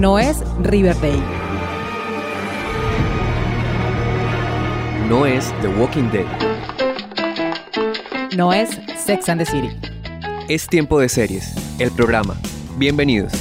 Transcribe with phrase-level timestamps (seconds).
[0.00, 1.22] No es Riverdale.
[5.08, 6.26] No es The Walking Dead.
[8.36, 9.70] No es Sex and the City.
[10.48, 12.36] Es tiempo de series, el programa.
[12.76, 13.32] Bienvenidos.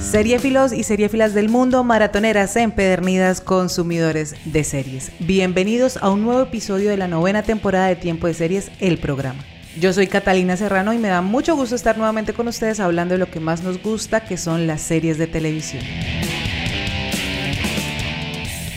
[0.00, 5.12] Seriefilos y seriefilas del mundo, maratoneras empedernidas, consumidores de series.
[5.18, 9.44] Bienvenidos a un nuevo episodio de la novena temporada de Tiempo de Series, el programa.
[9.80, 13.18] Yo soy Catalina Serrano y me da mucho gusto estar nuevamente con ustedes hablando de
[13.18, 15.84] lo que más nos gusta, que son las series de televisión.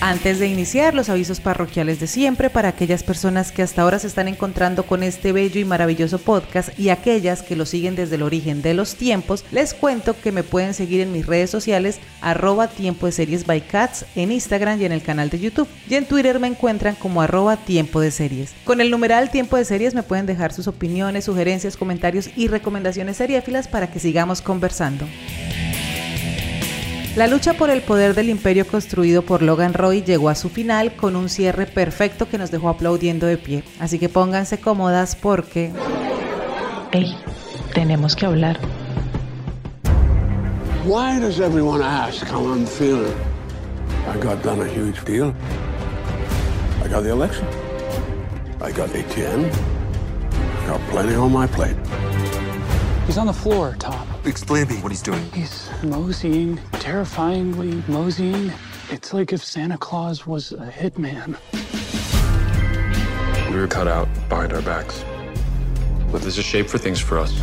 [0.03, 4.07] Antes de iniciar, los avisos parroquiales de siempre para aquellas personas que hasta ahora se
[4.07, 8.23] están encontrando con este bello y maravilloso podcast y aquellas que lo siguen desde el
[8.23, 12.67] origen de los tiempos, les cuento que me pueden seguir en mis redes sociales arroba
[12.67, 15.67] tiempo de series by cats en Instagram y en el canal de YouTube.
[15.87, 18.55] Y en Twitter me encuentran como arroba tiempo de series.
[18.63, 23.17] Con el numeral tiempo de series me pueden dejar sus opiniones, sugerencias, comentarios y recomendaciones
[23.17, 25.05] seriéfilas para que sigamos conversando.
[27.17, 30.95] La lucha por el poder del imperio construido por Logan Roy llegó a su final
[30.95, 33.65] con un cierre perfecto que nos dejó aplaudiendo de pie.
[33.81, 35.73] Así que pónganse cómodas porque...
[36.93, 37.17] Hey,
[37.73, 38.57] tenemos que hablar.
[40.85, 43.13] Why does everyone ask how I'm feeling?
[44.07, 45.33] I got done a huge deal.
[46.83, 47.45] I got the election.
[48.61, 49.51] I got ATN.
[49.51, 51.75] I got plenty on my plate.
[53.05, 54.07] He's on the floor, Tom.
[54.25, 55.21] Explain to me what he's doing.
[55.31, 58.51] He's moseying, terrifyingly moseying.
[58.89, 61.37] It's like if Santa Claus was a hitman.
[63.51, 65.03] We were cut out behind our backs.
[66.11, 67.33] But there's a shape for things for us.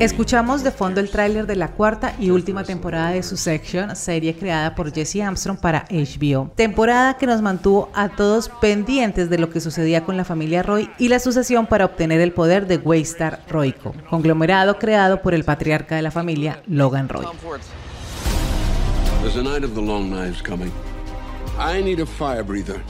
[0.00, 4.74] Escuchamos de fondo el tráiler de la cuarta y última temporada de Succession, serie creada
[4.74, 6.50] por Jesse Armstrong para HBO.
[6.56, 10.90] Temporada que nos mantuvo a todos pendientes de lo que sucedía con la familia Roy
[10.98, 15.94] y la sucesión para obtener el poder de Waystar Royco, conglomerado creado por el patriarca
[15.94, 17.26] de la familia, Logan Roy.
[19.22, 20.72] There's a night of the long knives coming.
[21.58, 22.82] I need a fire breather.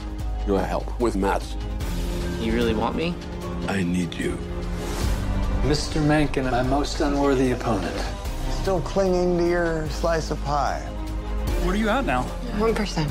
[0.47, 1.55] Your help with Mats.
[2.41, 3.13] You really want me?
[3.67, 4.35] I need you.
[5.63, 6.01] Mr.
[6.01, 7.93] Mencken, my most unworthy opponent.
[8.61, 10.81] Still clinging to your slice of pie.
[11.63, 12.25] What are you at now?
[12.57, 13.07] 1%.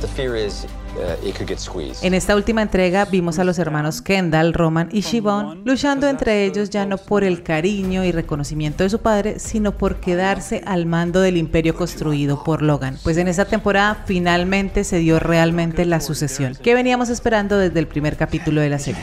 [0.00, 0.64] The fear is
[0.96, 2.04] uh, it could get squeezed.
[2.04, 6.70] En esta última entrega vimos a los hermanos Kendall, Roman y Siobhan luchando entre ellos
[6.70, 11.20] ya no por el cariño y reconocimiento de su padre, sino por quedarse al mando
[11.20, 12.96] del imperio construido por Logan.
[13.02, 17.88] Pues en esta temporada finalmente se dio realmente la sucesión, que veníamos esperando desde el
[17.88, 19.00] primer capítulo de la serie.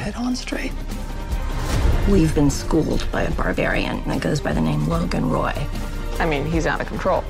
[2.06, 2.20] Head on straight.
[2.20, 5.54] We've been schooled by a barbarian that goes by the name Logan Roy.
[6.20, 7.24] I mean, he's out of control.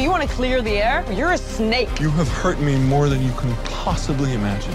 [0.00, 1.04] You want to clear the air?
[1.12, 2.00] You're a snake.
[2.00, 4.74] You have hurt me more than you can possibly imagine.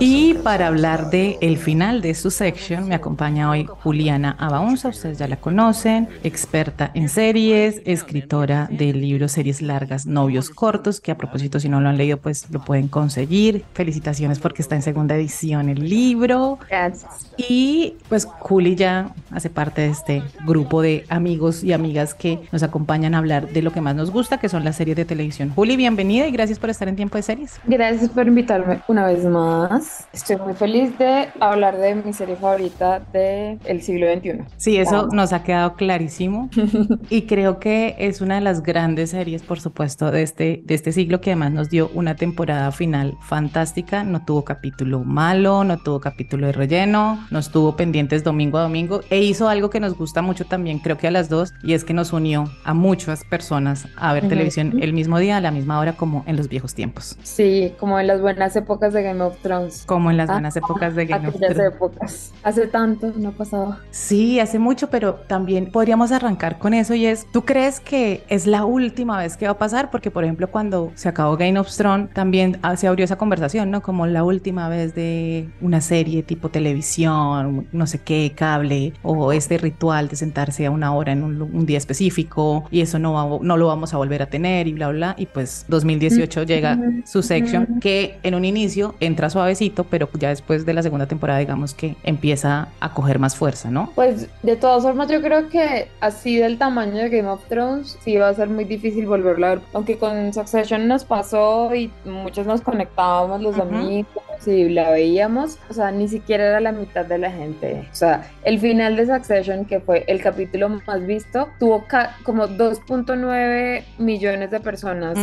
[0.00, 5.18] Y para hablar de el final de su section me acompaña hoy Juliana Abaunza, ustedes
[5.18, 11.16] ya la conocen, experta en series, escritora del libro Series Largas, Novios Cortos, que a
[11.16, 13.64] propósito si no lo han leído pues lo pueden conseguir.
[13.74, 16.58] Felicitaciones porque está en segunda edición el libro.
[16.68, 17.30] Gracias.
[17.36, 22.62] Y pues Juli ya hace parte de este grupo de amigos y amigas que nos
[22.62, 25.52] acompañan a hablar de lo que más nos gusta, que son las series de televisión.
[25.54, 27.60] Juli, bienvenida y gracias por estar en Tiempo de Series.
[27.66, 29.71] Gracias por invitarme una vez más.
[30.12, 34.44] Estoy muy feliz de hablar de mi serie favorita del siglo XXI.
[34.56, 35.14] Sí, eso Wow.
[35.14, 36.48] nos ha quedado clarísimo
[37.10, 40.92] y creo que es una de las grandes series, por supuesto, de este, de este
[40.92, 44.04] siglo que además nos dio una temporada final fantástica.
[44.04, 49.00] No tuvo capítulo malo, no tuvo capítulo de relleno, nos tuvo pendientes domingo a domingo
[49.10, 51.84] e hizo algo que nos gusta mucho también, creo que a las dos, y es
[51.84, 54.30] que nos unió a muchas personas a ver Ujú.
[54.30, 57.98] televisión el mismo día, a la misma hora, como en los viejos tiempos, Sí, como
[57.98, 59.61] en las buenas épocas de Game of Thrones.
[59.86, 61.74] Como en las Ah, buenas épocas de Game of Aquellas Thrones.
[61.74, 62.32] épocas.
[62.42, 63.76] Hace tanto, no ha pasado.
[63.90, 68.46] Sí, hace mucho, pero también podríamos arrancar con eso y es, ¿tú crees que es
[68.46, 69.90] la última vez que va a pasar?
[69.90, 73.70] Porque, por ejemplo, cuando se acabó Game of Thrones, también ah, se abrió esa conversación,
[73.70, 73.82] ¿no?
[73.82, 79.58] Como la última vez de una serie tipo televisión, no sé qué, cable, o este
[79.58, 83.38] ritual de sentarse a una hora en un, un día específico y eso no, va-
[83.42, 85.14] no lo vamos a volver a tener y bla, bla.
[85.18, 90.64] Y pues 2018 llega su section que en un inicio entra suavecito, pero ya después
[90.64, 93.90] de la segunda temporada, digamos que empieza a coger más fuerza, ¿no?
[93.94, 98.16] Pues de todas formas yo creo que así del tamaño de Game of Thrones sí
[98.16, 99.60] va a ser muy difícil volverla a ver.
[99.74, 103.64] Aunque con Succession nos pasó y muchos nos conectábamos los Ujú.
[103.64, 104.06] domingos
[104.42, 107.88] si la veíamos, o sea, ni siquiera era la mitad de la gente.
[107.90, 111.84] O sea, el final de Succession, que fue el capítulo más visto, tuvo
[112.24, 115.18] como 2.9 millones de personas.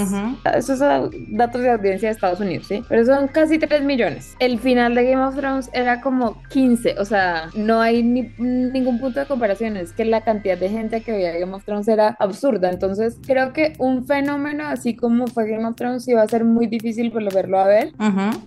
[0.56, 2.84] Esos son datos de audiencia de Estados Unidos, ¿sí?
[2.88, 4.36] Pero son casi 3 millones.
[4.40, 9.00] El final de Game of Thrones era como 15, o sea, no hay ni, ningún
[9.00, 9.78] punto de comparación.
[9.78, 12.70] Es que la cantidad de gente que veía Game of Thrones era absurda.
[12.70, 16.68] Entonces, creo que un fenómeno así como fue Game of Thrones iba a ser muy
[16.68, 17.94] difícil volverlo a ver.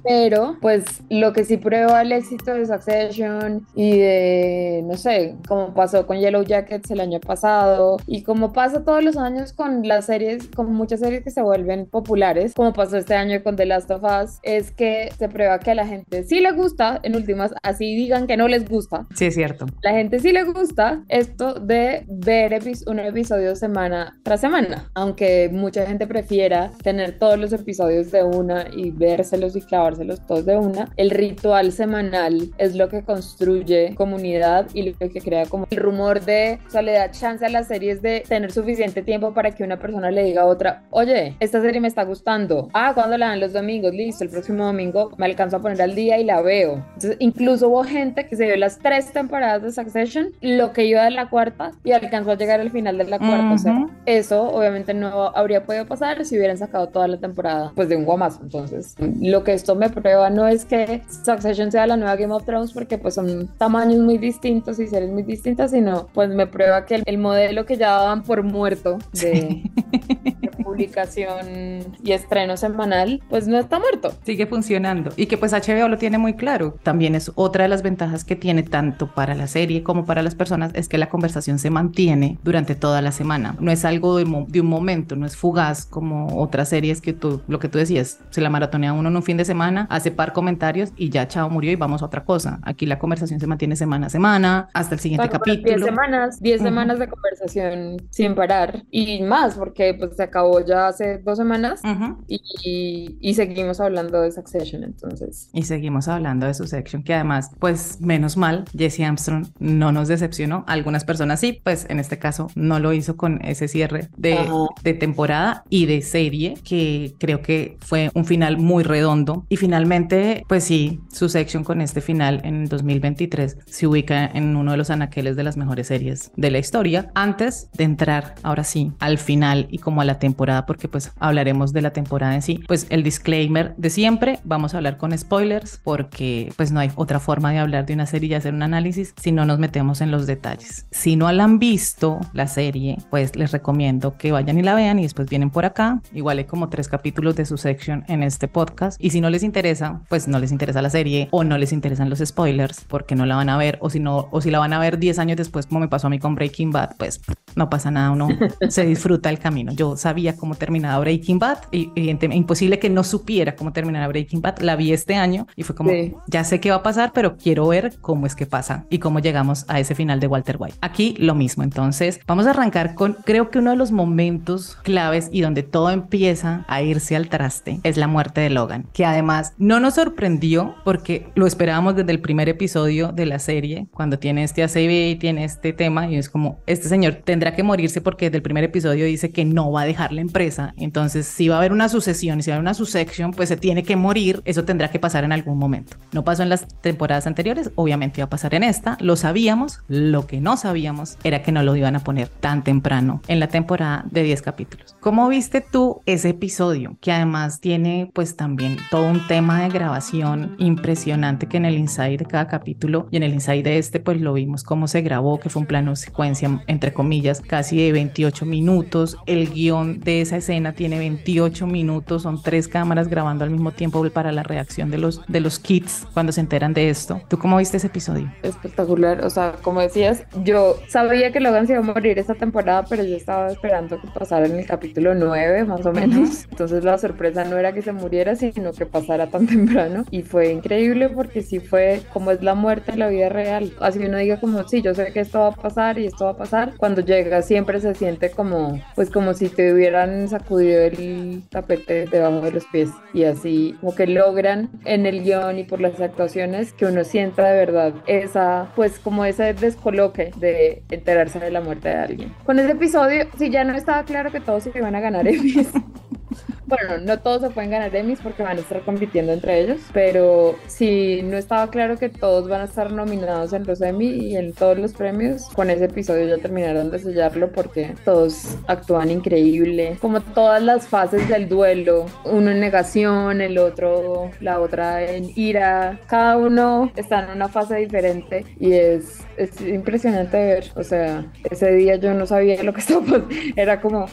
[0.05, 5.75] Pero, pues, lo que sí prueba el éxito de Succession y de, no sé, como
[5.75, 10.07] pasó con Yellow Jackets el año pasado y como pasa todos los años con las
[10.07, 13.91] series, con muchas series que se vuelven populares, como pasó este año con The Last
[13.91, 17.53] of Us, es que se prueba que a la gente sí le gusta, en últimas,
[17.63, 19.07] así digan que no les gusta.
[19.15, 19.67] Sí, es cierto.
[19.83, 25.85] La gente sí le gusta esto de ver un episodio semana tras semana, aunque mucha
[25.87, 30.89] gente prefiera tener todos los episodios de una y vérselos y clavárselos todos de una.
[30.97, 36.21] El ritual semanal es lo que construye comunidad y lo que crea como el rumor
[36.25, 39.65] de, o sea, le da chance a las series de tener suficiente tiempo para que
[39.65, 42.69] una persona le diga a otra, oye, esta serie me está gustando.
[42.73, 43.95] Ah, cuando la dan los domingos?
[43.95, 46.85] Listo, el próximo domingo me alcanzo a poner al día y la veo.
[46.95, 51.05] Entonces, incluso hubo gente que se vio las tres temporadas de Succession, lo que iba
[51.05, 53.53] de la cuarta y alcanzó a llegar al final de la cuarta.
[53.53, 57.89] O sea, eso obviamente no habría podido pasar si hubieran sacado toda la temporada, pues
[57.89, 58.41] de un guamazo.
[58.43, 62.45] Entonces, lo que esto me prueba no es que Succession sea la nueva Game of
[62.45, 66.85] Thrones, porque pues son tamaños muy distintos y series muy distintas, sino pues me prueba
[66.85, 69.63] que el, modelo que ya daban por muerto de,
[70.65, 74.13] publicación y estreno semanal, pues no está muerto.
[74.25, 75.13] Sigue funcionando.
[75.17, 76.77] Y que pues HBO lo tiene muy claro.
[76.83, 80.35] También es otra de las ventajas que tiene tanto para la serie como para las
[80.35, 83.57] personas, es que la conversación se mantiene durante toda la semana.
[83.61, 87.59] No es algo de, un momento, no es fugaz como otras series que tú, lo
[87.59, 90.93] que tú decías, se la maratonea uno en un fin de semana, hace par comentarios
[90.97, 92.61] y ya chao murió y vamos a otra cosa.
[92.63, 95.65] Aquí la conversación se mantiene semana a semana hasta el siguiente capítulo.
[95.65, 100.87] 10 semanas, 10 semanas de conversación sin parar y más porque pues se acabó ya
[100.87, 101.81] hace dos semanas
[102.29, 105.51] y, y, seguimos hablando de Succession entonces.
[105.53, 110.65] Y seguimos hablando de Succession que además pues menos mal Jesse Armstrong no nos decepcionó.
[110.69, 114.39] Algunas personas sí, pues en este caso no lo hizo con ese cierre de,
[114.85, 120.12] de temporada y de serie que creo que fue un final muy redondo y finalmente
[120.49, 125.37] pues sí, Succession con este final en 2023 se ubica en uno de los anaqueles
[125.37, 127.11] de las mejores series de la historia.
[127.15, 131.73] Antes de entrar ahora sí al final y como a la temporada, porque pues hablaremos
[131.73, 135.81] de la temporada en sí, pues el disclaimer de siempre, vamos a hablar con spoilers
[135.83, 139.15] porque pues no hay otra forma de hablar de una serie y hacer un análisis
[139.21, 140.87] si no nos metemos en los detalles.
[140.91, 144.99] Si no la han visto la serie, pues les recomiendo que vayan y la vean
[144.99, 146.01] y después vienen por acá.
[146.13, 149.43] Igual hay como tres capítulos de su sección en este podcast y si no les
[149.43, 153.27] interesa, pues no les interesa la serie o no les interesan los spoilers porque no
[153.27, 155.37] la van a ver o si no o si la van a ver 10 años
[155.37, 157.21] después como me pasó a mí con Breaking Bad, pues
[157.55, 158.29] no pasa nada, uno
[158.69, 159.73] se disfruta el camino.
[159.73, 164.41] Yo sabía cómo terminaba Breaking Bad y evidentemente imposible que no supiera cómo terminaba Breaking
[164.41, 164.59] Bad.
[164.61, 165.91] La vi este año y fue como,
[166.27, 169.21] ya sé qué va a pasar, pero quiero ver cómo es que pasa y cómo
[169.21, 170.77] llegamos a ese final de Walter White.
[170.81, 175.29] Aquí lo mismo, entonces vamos a arrancar con creo que uno de los momentos claves
[175.33, 179.55] y donde todo empieza a irse al traste es la muerte de Logan, que además
[179.59, 184.45] no nos sorprendió porque lo esperábamos desde el primer episodio de la serie, cuando tiene
[184.45, 188.27] este ACB y tiene este tema y es como, este señor tendrá que morirse porque
[188.27, 191.57] desde el primer episodio dice que no va a dejar la empresa, entonces si va
[191.57, 193.97] a haber una sucesión y si va a haber una sucesión, pues se tiene que
[193.97, 195.97] morir, eso tendrá que pasar en algún momento.
[196.13, 200.27] No pasó en las temporadas anteriores, obviamente iba a pasar en esta, lo sabíamos, lo
[200.27, 204.05] que no sabíamos era que no lo iban a poner tan temprano en la temporada
[204.11, 204.97] de 10 capítulos.
[205.01, 210.55] ¿Cómo viste tú ese episodio que además tiene pues también todo un tema de grabación
[210.59, 214.21] impresionante que en el inside de cada capítulo y en el inside de este pues
[214.21, 218.47] lo vimos cómo se grabó, que fue un plano secuencia entre comillas casi de 28
[218.47, 223.73] minutos, el guion de esa escena tiene 28 minutos, son tres cámaras grabando al mismo
[223.73, 227.21] tiempo para la reacción de los, de los kids cuando se enteran de esto.
[227.29, 228.33] ¿Tú cómo viste ese episodio?
[228.43, 232.85] Espectacular, o sea, como decías, yo sabía que Logan se iba a morir esta temporada,
[232.89, 236.99] pero yo estaba esperando que pasara en el capítulo 9 más o menos, entonces la
[236.99, 239.72] sorpresa no era que se muriera, sino que pasara tan temprano
[240.11, 244.01] y fue increíble porque sí fue como es la muerte en la vida real, así
[244.01, 246.37] uno diga como, sí, yo sé que esto va a pasar y esto va a
[246.37, 252.07] pasar, cuando llega siempre se siente como, pues como si te hubieran sacudido el tapete
[252.07, 256.01] debajo de los pies y así como que logran en el guion y por las
[256.01, 261.61] actuaciones que uno sienta de verdad esa, pues como ese descoloque de enterarse de la
[261.61, 262.35] muerte de alguien.
[262.45, 265.71] Con ese episodio, si ya no estaba claro que todos se iban a ganar Emmys.
[266.67, 270.57] bueno, no todos se pueden ganar Emmys porque van a estar compitiendo entre ellos, pero
[270.67, 274.53] si no estaba claro que todos van a estar nominados en los Emmy y en
[274.53, 280.21] todos los premios, con ese episodio ya terminaron de sellarlo porque todos actúan increíble, como
[280.21, 286.37] todas las fases del duelo, uno en negación, el otro, la otra en ira, cada
[286.37, 291.97] uno está en una fase diferente y es, es impresionante ver, o sea, ese día
[291.97, 293.25] yo no sabía lo que estaba
[293.57, 294.07] era como...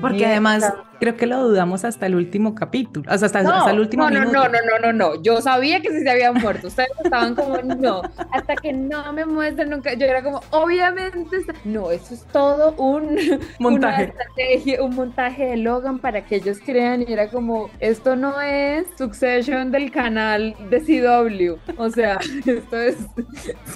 [0.00, 0.72] Porque además
[1.04, 4.10] creo que lo dudamos hasta el último capítulo, o sea, hasta, hasta el último no,
[4.10, 4.38] no, minuto.
[4.38, 7.58] No, no, no, no, no, yo sabía que sí se habían muerto, ustedes estaban como,
[7.58, 8.02] no,
[8.32, 13.18] hasta que no me muestren nunca, yo era como, obviamente, no, eso es todo un
[13.58, 18.16] montaje, una estrategia, un montaje de Logan para que ellos crean y era como, esto
[18.16, 22.96] no es Succession del canal de CW, o sea, esto es,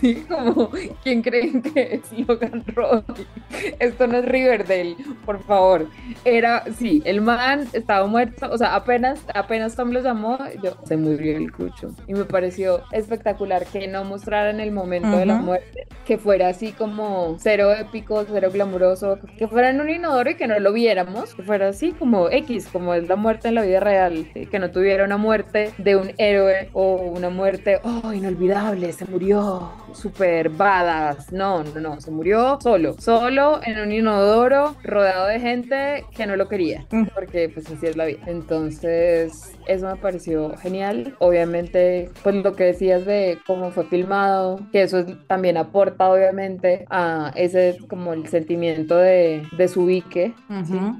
[0.00, 0.70] sí, como,
[1.02, 3.02] ¿quién creen que es Logan Roy?
[3.78, 5.77] Esto no es Riverdale, por favor,
[6.24, 10.96] era, sí, el man estaba muerto, o sea, apenas, apenas Tom lo llamó, yo, se
[10.96, 11.90] murió el cucho.
[12.06, 16.72] Y me pareció espectacular que no mostraran el momento de la muerte, que fuera así
[16.72, 21.34] como cero épico, cero glamuroso, que fuera en un inodoro y que no lo viéramos,
[21.34, 24.70] que fuera así como X, como es la muerte en la vida real, que no
[24.70, 31.32] tuviera una muerte de un héroe o una muerte, oh, inolvidable, se murió, super badass.
[31.32, 36.36] No, no, no, se murió solo, solo en un inodoro, rodeado de gente que no
[36.36, 38.20] lo quería, porque pues así es la vida.
[38.26, 41.14] Entonces, eso me pareció genial.
[41.18, 47.32] Obviamente, pues lo que decías de cómo fue filmado, que eso también aporta obviamente a
[47.36, 50.34] ese como el sentimiento de, de su ubique,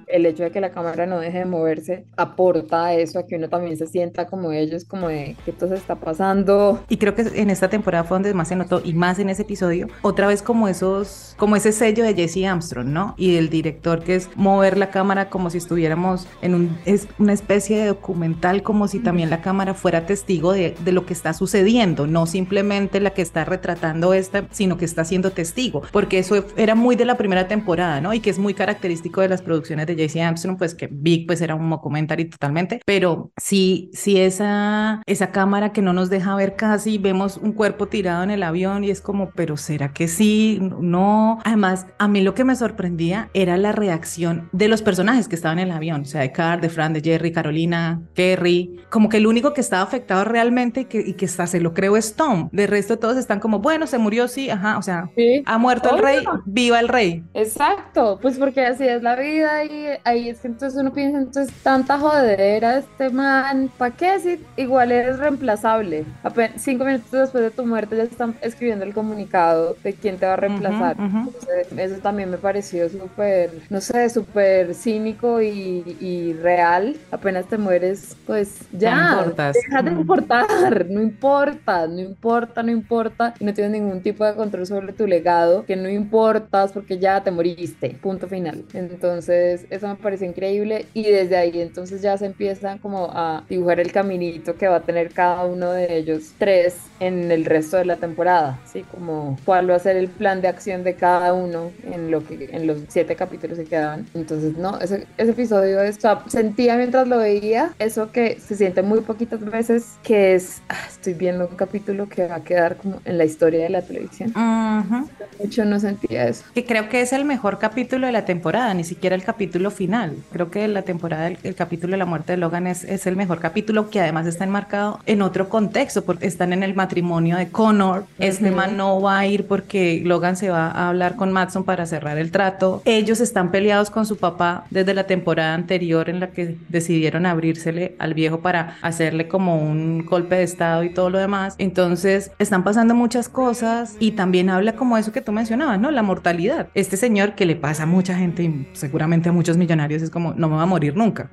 [0.07, 3.37] el hecho de que la cámara no deje de moverse, aporta a eso, a que
[3.37, 6.83] uno también se sienta como ellos, como de qué esto se está pasando.
[6.89, 9.43] Y creo que en esta temporada fue donde más se notó, y más en ese
[9.43, 13.15] episodio, otra vez como esos, como ese sello de Jesse Armstrong, ¿no?
[13.17, 17.33] Y del director que es mover la cámara como si estuviéramos en un, es una
[17.33, 21.33] especie de documental, como si también la cámara fuera testigo de, de lo que está
[21.33, 26.45] sucediendo, no simplemente la que está retratando esta, sino que está siendo testigo, porque eso
[26.57, 28.15] era muy de la primera temporada, ¿no?
[28.15, 31.41] Y que es muy característico de las producciones de Jesse Armstrong, pues que Big pues
[31.41, 36.57] era un documentary totalmente, pero sí, sí esa, esa cámara que no nos deja ver
[36.57, 40.59] casi, vemos un cuerpo tirado en el avión y es como, pero ¿será que sí?
[40.61, 41.39] No.
[41.45, 45.59] Además, a mí lo que me sorprendía era la reacción de los personajes que estaban
[45.59, 49.19] en el avión, o sea, de Carl, de Fran, de Jerry, Carolina, Kerry, como que
[49.19, 52.15] el único que estaba afectado realmente y que, y que está, se lo creo es
[52.15, 52.49] Tom.
[52.53, 55.43] De resto todos están como, bueno, se murió, sí, ajá, o sea, Sí.
[55.47, 56.05] ha muerto el Obvio.
[56.05, 57.25] rey, viva el rey.
[57.35, 61.53] Exacto, pues porque así es la vida y ahí es que entonces uno piensa, entonces
[61.63, 66.05] tanta jodedera este man, ¿para qué si igual eres reemplazable?
[66.23, 70.27] Apen- cinco minutos después de tu muerte ya están escribiendo el comunicado de quién te
[70.27, 70.97] va a reemplazar.
[70.97, 71.19] Ujú, ujú.
[71.29, 74.28] Entonces, eso también me pareció súper, no sé, súper
[74.75, 76.97] cínico y, y real.
[77.11, 79.55] Apenas te mueres, pues ya, No importas.
[79.55, 80.01] deja de Mm.
[80.01, 80.47] importar,
[80.91, 85.65] no importa, no importa, no importa, no tienes ningún tipo de control sobre tu legado,
[85.65, 88.65] que no importas porque ya te moriste, punto final.
[88.73, 93.81] Entonces, eso me parece increíble y desde ahí entonces ya se empiezan como a dibujar
[93.81, 97.85] el caminito que va a tener cada uno de ellos tres en el resto de
[97.85, 101.73] la temporada, así como cuál va a ser el plan de acción de cada uno
[101.83, 104.07] en lo que en los siete capítulos que quedaban.
[104.19, 108.57] Entonces, no, ese, ese episodio es, o sea, sentía mientras lo veía eso que se
[108.57, 112.77] siente muy poquitas veces, que es, ah, estoy viendo un capítulo que va a quedar
[112.77, 114.31] como en la historia de la televisión.
[114.31, 115.09] Ujú.
[115.39, 116.45] Mucho no sentía eso.
[116.55, 120.17] Que creo que es el mejor capítulo de la temporada, ni siquiera el capítulo final.
[120.33, 123.17] Creo que la temporada, el, el capítulo de la muerte de Logan es, es el
[123.17, 127.49] mejor capítulo que además está enmarcado en otro contexto, porque están en el matrimonio de
[127.49, 128.05] Connor.
[128.19, 131.87] Este man no va a ir porque Logan se va a hablar con Matson para
[131.87, 132.83] cerrar el trato.
[132.85, 137.95] Ellos están peleados con su papá desde la temporada anterior en la que decidieron abrírsele
[137.99, 141.55] al viejo para hacerle como un golpe de estado y todo lo demás.
[141.59, 145.91] Entonces están pasando muchas cosas y también habla como eso que tú mencionabas, ¿no?
[145.91, 146.69] La mortalidad.
[146.75, 150.35] Este señor que le pasa a mucha gente y seguramente a muchos millonarios es como,
[150.35, 151.31] no me va a morir nunca.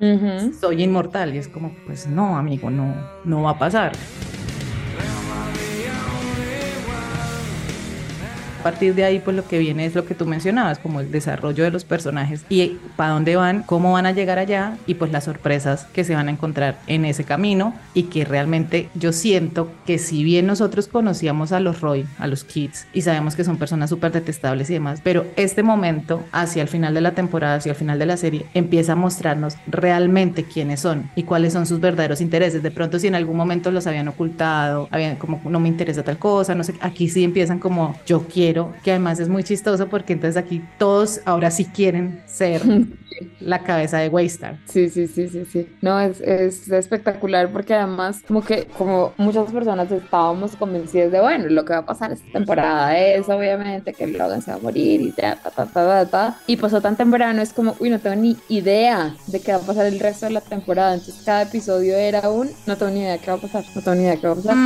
[0.60, 3.92] Soy inmortal y es como, pues no, amigo, no, no va a pasar.
[8.66, 11.62] Partir de ahí, pues lo que viene es lo que tú mencionabas, como el desarrollo
[11.62, 15.22] de los personajes y para dónde van, cómo van a llegar allá y pues las
[15.22, 19.98] sorpresas que se van a encontrar en ese camino y que realmente yo siento que
[19.98, 23.88] si bien nosotros conocíamos a los Roy, a los Kids y sabemos que son personas
[23.88, 27.76] súper detestables y demás, pero este momento hacia el final de la temporada, hacia el
[27.76, 32.20] final de la serie, empieza a mostrarnos realmente quiénes son y cuáles son sus verdaderos
[32.20, 32.64] intereses.
[32.64, 36.18] De pronto si en algún momento los habían ocultado, habían como no me interesa tal
[36.18, 39.86] cosa, no sé, aquí sí empiezan como yo quiero pero que además es muy chistoso
[39.88, 42.62] porque entonces aquí todos ahora sí quieren ser
[43.40, 44.58] la cabeza de Waystar.
[44.66, 45.68] Sí, sí, sí, sí, sí.
[45.80, 51.48] No, es, es espectacular porque además como que como muchas personas estábamos convencidas de, bueno,
[51.48, 55.00] lo que va a pasar esta temporada es obviamente que Logan se va a morir
[55.00, 58.16] y ta, ta, ta, ta, ta, Y pasó tan temprano, es como, uy, no tengo
[58.16, 60.94] ni idea de qué va a pasar el resto de la temporada.
[60.94, 63.82] Entonces cada episodio era un, no tengo ni idea de qué va a pasar, no
[63.82, 64.56] tengo ni idea de qué va a pasar.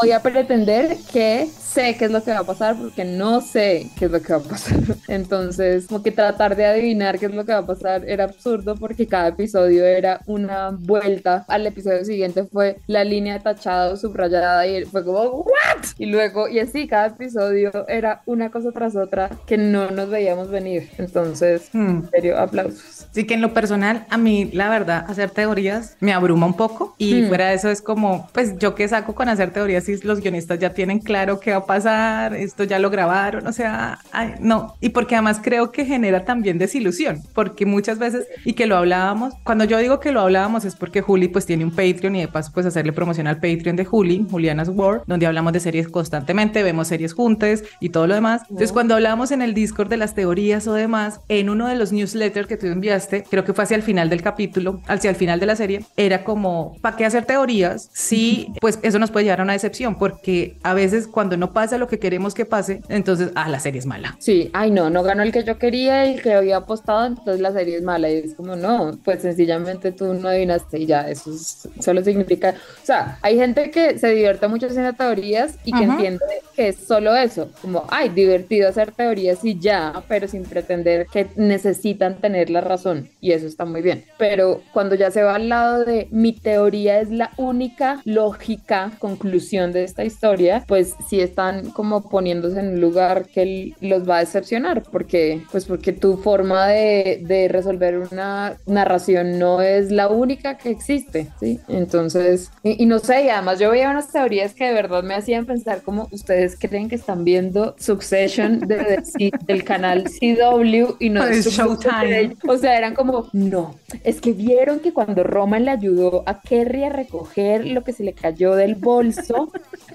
[0.00, 3.90] Voy a pretender que sé qué es lo que va a pasar porque no sé
[3.98, 4.78] qué es lo que va a pasar.
[5.08, 8.76] Entonces, como que tratar de adivinar qué es lo que va a pasar era absurdo
[8.76, 11.44] porque cada episodio era una vuelta.
[11.48, 15.84] Al episodio siguiente fue la línea tachada subrayada y fue como, ¿what?
[15.98, 20.50] Y luego, y así, cada episodio era una cosa tras otra que no nos veíamos
[20.50, 20.88] venir.
[20.98, 21.88] Entonces, Hmm.
[22.04, 23.06] en serio, aplausos.
[23.12, 26.94] Sí que en lo personal, a mí la verdad, hacer teorías me abruma un poco
[26.98, 27.28] y Hmm.
[27.28, 30.58] fuera de eso es como, pues yo que saco con hacer teorías si los guionistas
[30.58, 34.74] ya tienen claro qué va a pasar, esto ya lo grabaron, o sea, ay, no.
[34.80, 39.34] Y porque además creo que genera también desilusión, porque muchas veces, y que lo hablábamos,
[39.44, 42.28] cuando yo digo que lo hablábamos es porque Juli pues tiene un Patreon y de
[42.28, 46.62] paso pues hacerle promoción al Patreon de Juli, Juliana's World, donde hablamos de series constantemente,
[46.62, 48.42] vemos series juntas y todo lo demás.
[48.42, 51.92] Entonces cuando hablábamos en el Discord de las teorías o demás, en uno de los
[51.92, 55.40] newsletters que tú enviaste, creo que fue hacia el final del capítulo, hacia el final
[55.40, 57.88] de la serie, era como, ¿para qué hacer teorías?
[57.92, 61.78] Sí, pues eso nos puede llevar a una decepción, porque a veces cuando no pasa
[61.78, 64.16] lo que queremos que pase, entonces, ah, la serie es mala.
[64.18, 67.40] Sí, ay no, no ganó el que yo quería y el que había apostado, entonces
[67.40, 68.10] la serie es mala.
[68.10, 72.54] Y es como, no, pues sencillamente tú no adivinaste y ya, eso es- solo significa.
[72.82, 75.92] O sea, hay gente que se divierte mucho haciendo teorías y que Ajá.
[75.94, 81.06] entiende que es solo eso, como, ay, divertido hacer teorías y ya, pero sin pretender
[81.12, 83.08] que necesitan tener la razón.
[83.20, 84.04] Y eso está muy bien.
[84.18, 89.72] Pero cuando ya se va al lado de mi teoría es la única lógica conclusión
[89.72, 94.20] de esta historia, pues sí están como poniéndose en un lugar que los va a
[94.20, 100.56] decepcionar, porque pues porque tu forma de, de resolver una narración no es la única
[100.58, 101.60] que existe, ¿sí?
[101.68, 105.14] Entonces, y, y no sé, y además yo veía unas teorías que de verdad me
[105.14, 111.10] hacían pensar como ustedes creen que están viendo Succession de- de- del canal CW y
[111.10, 112.36] no Es de Showtime.
[112.48, 113.74] O sea, eran como, no,
[114.04, 118.04] es que vieron que cuando Roman le ayudó a Kerry a recoger lo que se
[118.04, 119.50] le cayó del bolso,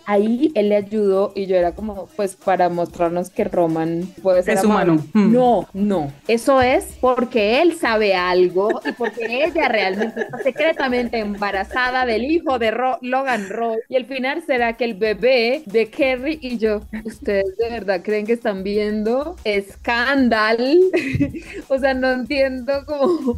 [0.06, 4.56] ahí él le ayudó y yo era como, pues para mostrarnos que Roman puede ser
[4.58, 4.92] Es amable.
[4.94, 5.08] humano.
[5.14, 5.34] Mm.
[5.34, 12.06] No, no, eso es porque él sabe algo y porque ella realmente está secretamente embarazada
[12.06, 16.38] del hijo de Ro- Logan Roy y al final será que el bebé de Kerry
[16.42, 20.64] y yo, ustedes de verdad creen que están viendo escándalo,
[21.68, 23.36] o sea, no entiendo cómo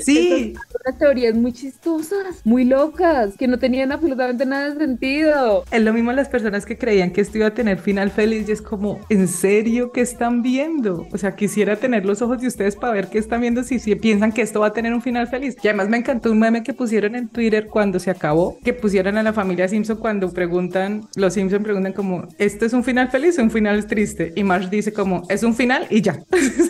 [0.00, 0.54] Sí.
[0.84, 5.64] Unas teorías muy chistosas, muy locas, que no tenían absolutamente nada de sentido.
[5.70, 8.52] Es lo mismo las personas que creían que esto iba a tener final feliz y
[8.52, 11.06] es como, ¿en serio qué están viendo?
[11.12, 13.94] O sea, quisiera tener los ojos de ustedes para ver qué están viendo si, si
[13.94, 15.56] piensan que esto va a tener un final feliz.
[15.62, 19.16] Y además me encantó un meme que pusieron en Twitter cuando se acabó, que pusieron
[19.18, 23.38] a la familia Simpson cuando preguntan, los Simpson preguntan como, ¿esto es un final feliz
[23.38, 24.32] o un final triste?
[24.36, 26.22] Y Marge dice como, es un final y ya.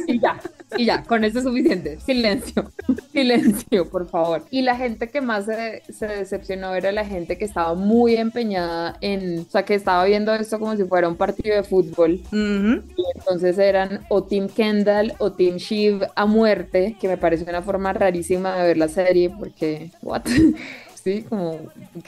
[0.07, 0.41] Y ya,
[0.77, 1.99] y ya, con eso es suficiente.
[2.01, 2.71] Silencio,
[3.13, 4.45] silencio, por favor.
[4.51, 8.97] Y la gente que más se, se decepcionó era la gente que estaba muy empeñada
[9.01, 12.21] en, o sea, que estaba viendo esto como si fuera un partido de fútbol.
[12.33, 17.63] Y entonces eran o Team Kendall o Team Shiv a muerte, que me parece una
[17.63, 20.23] forma rarísima de ver la serie porque, what?
[21.07, 21.61] Sí, como,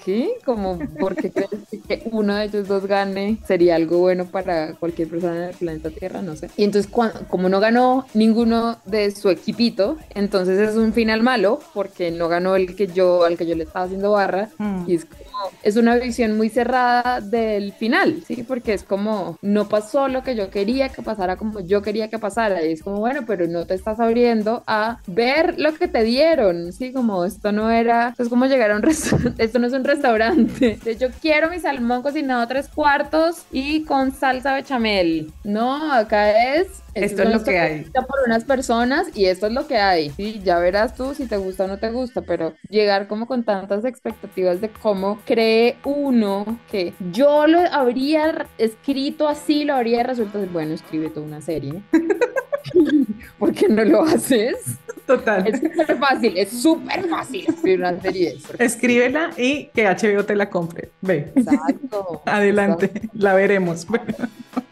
[0.04, 0.32] ¿qué?
[0.44, 1.50] Como, porque crees
[1.86, 5.90] que uno de ellos dos gane sería algo bueno para cualquier persona en el planeta
[5.90, 6.20] Tierra?
[6.20, 6.50] No sé.
[6.56, 11.60] Y entonces, cuan- como no ganó ninguno de su equipito, entonces es un final malo,
[11.74, 14.84] porque no ganó el que yo, al que yo le estaba haciendo barra, Mm.
[14.88, 15.22] y es como,
[15.62, 18.42] es una visión muy cerrada del final, ¿sí?
[18.42, 22.18] Porque es como, no pasó lo que yo quería que pasara como yo quería que
[22.18, 22.64] pasara.
[22.66, 26.72] Y es como, bueno, pero no te estás abriendo a ver lo que te dieron,
[26.72, 26.92] ¿sí?
[26.92, 28.87] Como esto no era, es como llegar a un
[29.38, 30.78] esto no es un restaurante.
[30.82, 35.32] De yo quiero mi salmón cocinado a tres cuartos y con salsa bechamel.
[35.44, 36.82] No, acá es...
[36.94, 37.80] Esto es lo que hay.
[37.80, 40.10] hecho por unas personas y esto es lo que hay.
[40.10, 43.44] Sí, ya verás tú si te gusta o no te gusta, pero llegar como con
[43.44, 50.44] tantas expectativas de cómo cree uno que yo lo habría escrito así, lo habría resuelto.
[50.52, 51.82] Bueno, escribe toda una serie.
[53.38, 54.78] ¿Por qué no lo haces?
[55.08, 55.46] Total.
[55.46, 58.36] Es súper fácil, es súper fácil escribir una serie.
[58.58, 60.90] Escríbela y que HBO te la compre.
[61.00, 61.32] Ve.
[61.34, 62.20] Exacto.
[62.26, 63.86] Adelante, la veremos.
[63.86, 64.04] Bueno.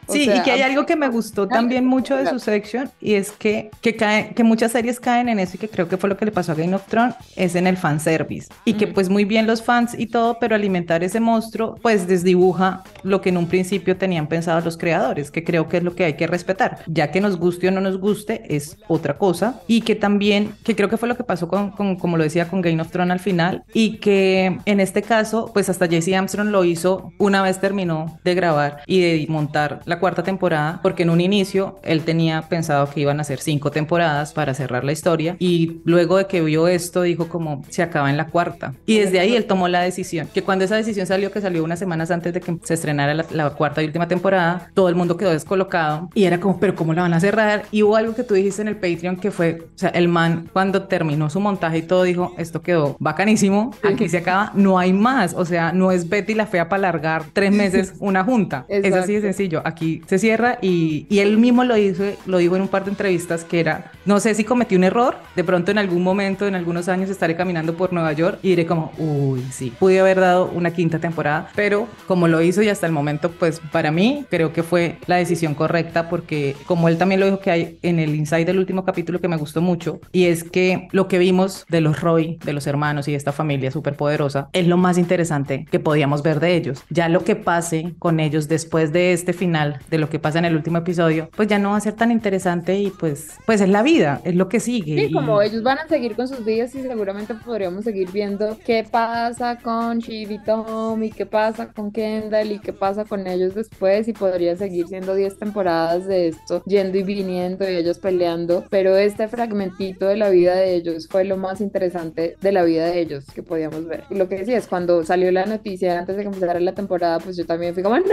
[0.07, 2.91] O Sí, sea, y que hay algo que me gustó también mucho de su section
[3.01, 5.97] y es que, que, cae, que muchas series caen en eso y que creo que
[5.97, 8.49] fue lo que le pasó a Game of Thrones, es en el fanservice.
[8.65, 12.83] Y que pues muy bien los fans y todo, pero alimentar ese monstruo pues desdibuja
[13.03, 16.05] lo que en un principio tenían pensado los creadores, que creo que es lo que
[16.05, 16.79] hay que respetar.
[16.87, 19.61] Ya que nos guste o no nos guste es otra cosa.
[19.67, 22.49] Y que también, que creo que fue lo que pasó con, con como lo decía,
[22.49, 23.65] con Game of Thrones al final.
[23.73, 28.35] Y que en este caso, pues hasta Jesse Armstrong lo hizo una vez terminó de
[28.35, 33.01] grabar y de montar la cuarta temporada, porque en un inicio él tenía pensado que
[33.01, 37.03] iban a ser cinco temporadas para cerrar la historia y luego de que vio esto
[37.03, 40.43] dijo como se acaba en la cuarta y desde ahí él tomó la decisión que
[40.43, 43.51] cuando esa decisión salió que salió unas semanas antes de que se estrenara la, la
[43.51, 47.03] cuarta y última temporada todo el mundo quedó descolocado y era como pero cómo la
[47.03, 49.79] van a cerrar y hubo algo que tú dijiste en el Patreon que fue o
[49.79, 54.19] sea el man cuando terminó su montaje y todo dijo esto quedó bacanísimo aquí se
[54.19, 57.95] acaba no hay más o sea no es Betty la fea para alargar tres meses
[58.01, 58.65] una junta.
[58.69, 59.63] Es así de sencillo.
[59.65, 62.91] Aquí se cierra y, y él mismo lo hizo lo dijo en un par de
[62.91, 66.55] entrevistas que era no sé si cometí un error de pronto en algún momento en
[66.55, 70.51] algunos años estaré caminando por Nueva York y diré como uy sí pude haber dado
[70.55, 74.53] una quinta temporada pero como lo hizo y hasta el momento pues para mí creo
[74.53, 78.15] que fue la decisión correcta porque como él también lo dijo que hay en el
[78.15, 81.81] inside del último capítulo que me gustó mucho y es que lo que vimos de
[81.81, 85.67] los Roy de los hermanos y de esta familia súper poderosa es lo más interesante
[85.71, 86.83] que podíamos ver de ellos.
[86.91, 90.45] Ya lo que pase con ellos después de este final de lo que pasa en
[90.47, 93.69] el último episodio pues ya no va a ser tan interesante y pues pues es
[93.69, 96.45] la vida es lo que sigue Sí, y- como ellos van a seguir con sus
[96.45, 101.69] vidas y seguramente podríamos seguir viendo qué pasa con Shiv y Tom y qué pasa
[101.73, 106.29] con Kendall y qué pasa con ellos después y podría seguir siendo 10 temporadas de
[106.29, 111.09] esto, yendo y viniendo y ellos peleando, pero este fragmentito de la vida de ellos
[111.11, 114.05] fue lo más interesante de la vida de ellos que podíamos ver.
[114.11, 117.19] Y lo que decía es cuando salió la noticia antes de que empezara la temporada,
[117.21, 118.05] pues yo también fui como, no.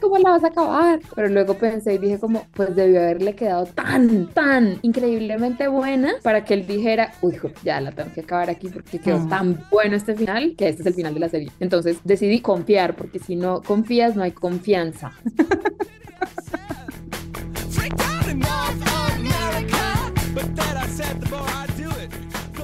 [0.00, 1.00] ¿Cómo la vas a acabar?
[1.14, 6.44] Pero luego pensé y dije como, pues debió haberle quedado tan, tan increíblemente buena para
[6.44, 10.14] que él dijera, uy, ya la tengo que acabar aquí porque quedó tan bueno este
[10.14, 11.50] final que este es el final de la serie.
[11.60, 15.12] Entonces decidí confiar porque si no confías no hay confianza.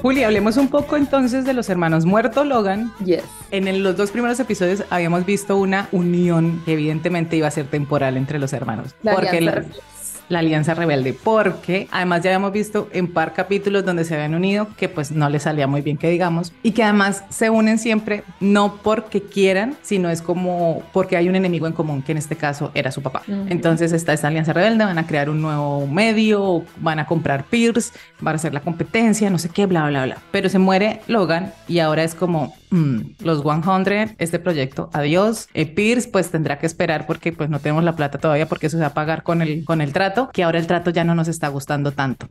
[0.03, 2.91] Juli, hablemos un poco entonces de los hermanos muerto Logan.
[3.05, 3.23] Yes.
[3.51, 7.67] En el- los dos primeros episodios habíamos visto una unión que evidentemente iba a ser
[7.67, 8.93] temporal entre los hermanos.
[9.01, 9.63] La porque la,
[10.39, 14.89] alianza rebelde, porque además ya habíamos visto en par capítulos donde se habían unido que
[14.89, 18.77] pues no les salía muy bien que digamos y que además se unen siempre no
[18.77, 22.71] porque quieran, sino es como porque hay un enemigo en común que en este caso
[22.73, 23.21] era su papá.
[23.27, 23.45] Ujú.
[23.49, 27.91] Entonces está esta alianza rebelde, van a crear un nuevo medio, van a comprar Pierce,
[28.23, 30.17] van a hacer la competencia, no sé qué, bla, bla, bla.
[30.31, 35.47] Pero se muere Logan y ahora es como mm, los 100, este proyecto, adiós.
[35.53, 38.77] Eh, Pierce pues tendrá que esperar porque pues no tenemos la plata todavía porque eso
[38.77, 41.15] se va a pagar con el, con el trato, que ahora el trato ya no
[41.15, 42.27] nos está gustando tanto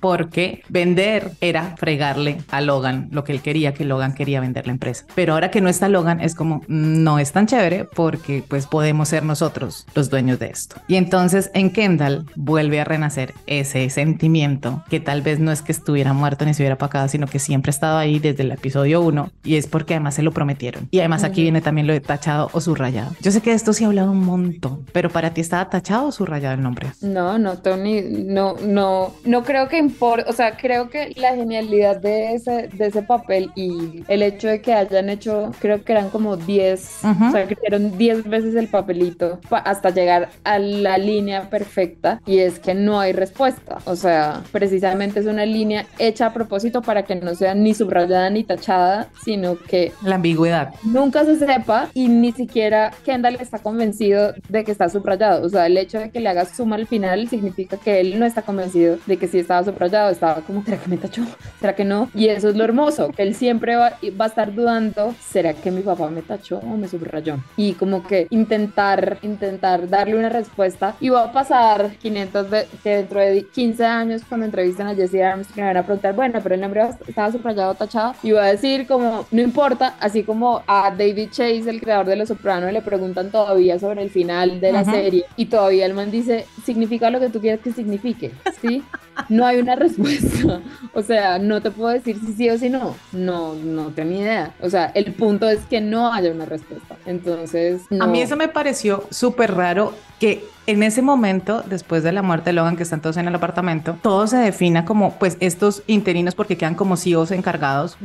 [0.00, 4.72] porque vender era fregarle a Logan lo que él quería, que Logan quería vender la
[4.72, 5.04] empresa.
[5.14, 8.66] Pero ahora que no está Logan, es como, mm, no es tan chévere porque pues
[8.66, 10.76] podemos ser nosotros los dueños de esto.
[10.88, 15.72] Y entonces en Kendall vuelve a renacer ese sentimiento que tal vez no es que
[15.72, 19.00] estuviera muerto ni se hubiera apagado, sino que siempre ha estado ahí desde el episodio
[19.02, 20.88] 1 y es porque además se lo prometieron.
[20.90, 23.12] Y además aquí viene también lo de tachado o subrayado.
[23.20, 26.06] Yo sé que de esto sí he hablado un montón, pero para ti estaba tachado
[26.08, 26.88] o subrayado el nombre.
[27.00, 31.96] No, no, Tony, no, no, no creo que importe, o sea, creo que la genialidad
[32.00, 36.10] de ese, de ese papel y el hecho de que hayan hecho, creo que eran
[36.10, 37.24] como 10, Ujú.
[37.28, 42.20] o sea, que hicieron 10 veces el papelito pa- hasta llegar a la línea perfecta
[42.26, 46.80] y es que no hay respuesta, o sea, precisamente es una línea hecha a propósito
[46.82, 50.72] para que no sea ni subrayada ni tachada, sino que La ambigüedad.
[50.84, 55.44] nunca se sepa y ni siquiera Kendall está convencido de que está subrayado.
[55.44, 58.24] O sea, el hecho de que le hagas suma al final significa que él no
[58.24, 60.10] está convencido de que sí estaba subrayado.
[60.10, 61.22] Estaba como, ¿será que me tachó?
[61.60, 62.08] ¿Será que no?
[62.14, 65.70] Y eso es lo hermoso, que él siempre va, va a estar dudando, ¿será que
[65.70, 67.36] mi papá me tachó o me subrayó?
[67.56, 70.94] Y como que intentar, intentar darle una respuesta.
[71.00, 75.22] Y va a pasar 500 ve- que dentro de 15 años cuando entrevisten a Jesse
[75.22, 78.14] Armstrong me van a preguntar, bueno, pero el nombre estaba subrayado tachado.
[78.22, 82.16] Y va a decir como, no importa, así como a David Chase, el creador de
[82.16, 84.90] Los Sopranos, le preguntan todavía sobre el final de la Ujú.
[84.90, 85.24] serie.
[85.36, 88.82] Y todavía el man dice, significa lo que tú quieres que signifique, ¿sí?
[89.28, 90.60] No hay una respuesta.
[90.92, 92.94] O sea, no te puedo decir si sí o si no.
[93.12, 94.52] No, no tengo ni idea.
[94.60, 96.96] O sea, el punto es que no haya una respuesta.
[97.06, 98.04] Entonces, no.
[98.04, 102.50] A mí eso me pareció súper raro que en ese momento, después de la muerte
[102.50, 106.34] de Logan, que están todos en el apartamento, todo se defina como, pues, estos interinos,
[106.34, 107.96] porque quedan como CEOs encargados,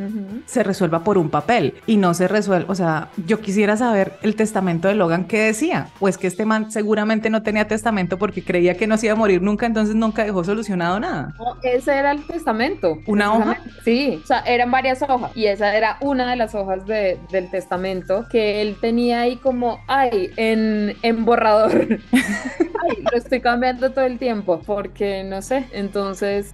[0.45, 2.65] se resuelva por un papel y no se resuelve.
[2.69, 5.87] O sea, yo quisiera saber el testamento de Logan qué decía.
[5.99, 9.17] Pues que este man seguramente no tenía testamento porque creía que no se iba a
[9.17, 11.33] morir nunca, entonces nunca dejó solucionado nada.
[11.63, 12.97] ese era el testamento.
[13.05, 13.57] ¿Una hoja?
[13.83, 17.49] Sí, o sea, eran varias hojas y esa era una de las hojas de, del
[17.49, 21.99] testamento que él tenía ahí como, ay, en, en borrador.
[22.83, 25.65] ay, lo estoy cambiando todo el tiempo porque no sé.
[25.71, 26.51] Entonces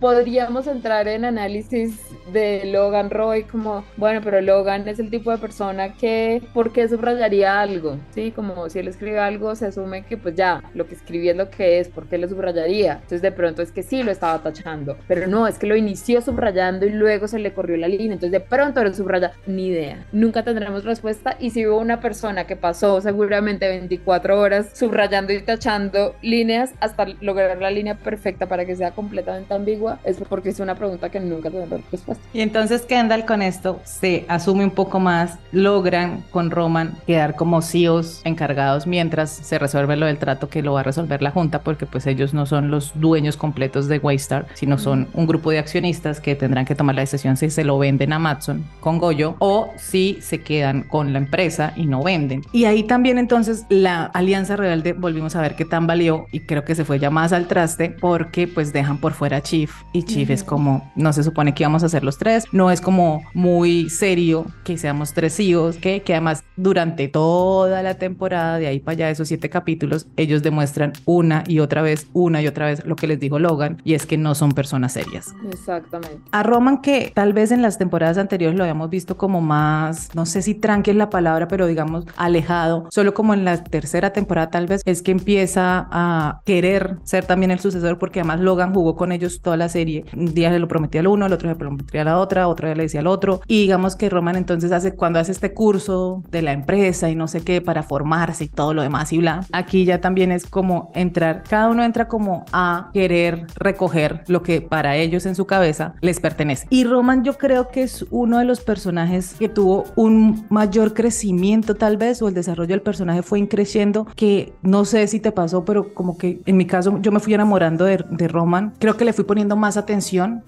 [0.00, 1.98] podríamos entrar en análisis
[2.32, 6.88] de Logan Roy como, bueno, pero Logan es el tipo de persona que, ¿por qué
[6.88, 7.98] subrayaría algo?
[8.10, 11.36] Sí, como si él escribe algo, se asume que pues ya, lo que escribí es
[11.36, 12.94] lo que es, ¿por qué lo subrayaría?
[12.94, 16.20] Entonces de pronto es que sí lo estaba tachando, pero no, es que lo inició
[16.20, 20.04] subrayando y luego se le corrió la línea, entonces de pronto lo subraya, ni idea.
[20.12, 25.35] Nunca tendremos respuesta y si hubo una persona que pasó seguramente 24 horas subrayando y
[25.44, 30.60] tachando líneas hasta lograr la línea perfecta para que sea completamente ambigua, es porque es
[30.60, 32.24] una pregunta que nunca tendremos respuesta.
[32.32, 37.62] Y entonces Kendall con esto se asume un poco más, logran con Roman quedar como
[37.62, 41.60] CEOs encargados mientras se resuelve lo del trato que lo va a resolver la junta
[41.60, 45.58] porque pues ellos no son los dueños completos de Waystar, sino son un grupo de
[45.58, 49.36] accionistas que tendrán que tomar la decisión si se lo venden a Matson con Goyo
[49.38, 52.42] o si se quedan con la empresa y no venden.
[52.52, 56.64] Y ahí también entonces la Alianza Rebelde volvimos a ver qué tan valió y creo
[56.64, 60.04] que se fue ya más al traste porque pues dejan por fuera a Chief y
[60.04, 63.22] Chief es como no se supone que íbamos a hacer los tres, no es como
[63.34, 68.80] muy serio que seamos tres hijos, que, que además durante toda la temporada de ahí
[68.80, 72.84] para allá, esos siete capítulos, ellos demuestran una y otra vez, una y otra vez
[72.84, 75.34] lo que les dijo Logan y es que no son personas serias.
[75.50, 76.20] Exactamente.
[76.32, 80.26] A Roman que tal vez en las temporadas anteriores lo habíamos visto como más, no
[80.26, 84.50] sé si tranqui es la palabra, pero digamos alejado, solo como en la tercera temporada
[84.50, 88.96] tal vez es que empieza a querer ser también el sucesor porque además Logan jugó
[88.96, 90.04] con ellos toda la serie.
[90.16, 92.48] Un día se lo prometía al uno, el otro se lo prometía a la otra,
[92.48, 93.40] otra vez le decía al otro.
[93.46, 97.28] Y digamos que Roman entonces hace, cuando hace este curso de la empresa y no
[97.28, 100.90] sé qué para formarse y todo lo demás y bla, aquí ya también es como
[100.94, 105.94] entrar, cada uno entra como a querer recoger lo que para ellos en su cabeza
[106.00, 106.66] les pertenece.
[106.70, 111.74] Y Roman yo creo que es uno de los personajes que tuvo un mayor crecimiento
[111.74, 115.64] tal vez o el desarrollo del personaje fue increciendo que no sé si te pasó,
[115.64, 118.72] pero como que en mi caso yo me fui enamorando de, de Roman.
[118.78, 120.42] Creo que le fui poniendo más atención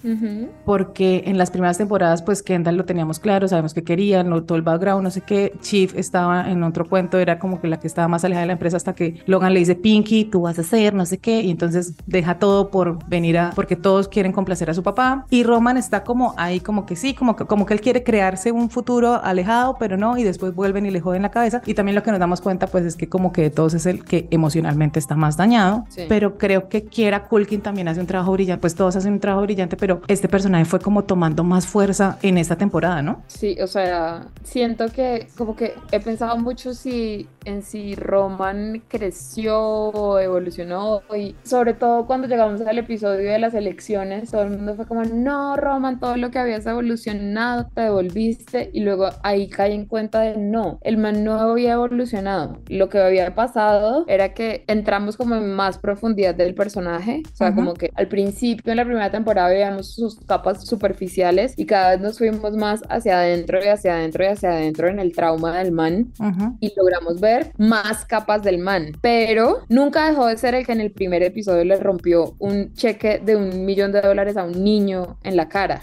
[0.65, 4.63] porque en las primeras temporadas, pues Kendall lo teníamos claro, sabemos que querían, todo el
[4.63, 5.53] background, no sé qué.
[5.61, 8.53] Chief estaba en otro cuento, era como que la que estaba más alejada de la
[8.55, 11.51] empresa hasta que Logan le dice, Pinky, tú vas a hacer, no sé qué, y
[11.51, 15.27] entonces deja todo por venir a, porque todos quieren complacer a su papá.
[15.31, 18.53] Y Roman está como ahí, como que sí, como que, como que él quiere crearse
[18.53, 21.63] un futuro alejado, pero no, y después vuelven y le joden la cabeza.
[21.67, 23.87] Y también lo que nos damos cuenta, pues es que como que de todos es
[23.87, 28.33] el que emocionalmente está más dañado, pero creo que Kiera Culkin también hace un trabajo
[28.33, 32.19] brillante, pues todos hacen un trabajo brillante, pero este personaje fue como tomando más fuerza
[32.23, 33.23] en esta temporada, ¿no?
[33.27, 39.59] Sí, o sea, siento que como que he pensado mucho si en si Roman creció
[39.59, 44.75] o evolucionó y sobre todo cuando llegamos al episodio de las elecciones, todo el mundo
[44.77, 49.75] fue como, no, Roman, todo lo que habías evolucionado, te devolviste y luego ahí caí
[49.75, 52.59] en cuenta de no, el man no había evolucionado.
[52.69, 57.55] Lo que había pasado era que entramos como en más profundidad del personaje, o sea,
[57.55, 62.01] como que al principio en la primera temporada veíamos sus capas superficiales y cada vez
[62.01, 65.73] nos fuimos más hacia adentro y hacia adentro y hacia adentro en el trauma del
[65.73, 66.13] man
[66.61, 70.81] y logramos ver más capas del man, pero nunca dejó de ser el que en
[70.81, 75.19] el primer episodio le rompió un cheque de un millón de dólares a un niño
[75.23, 75.83] en la cara.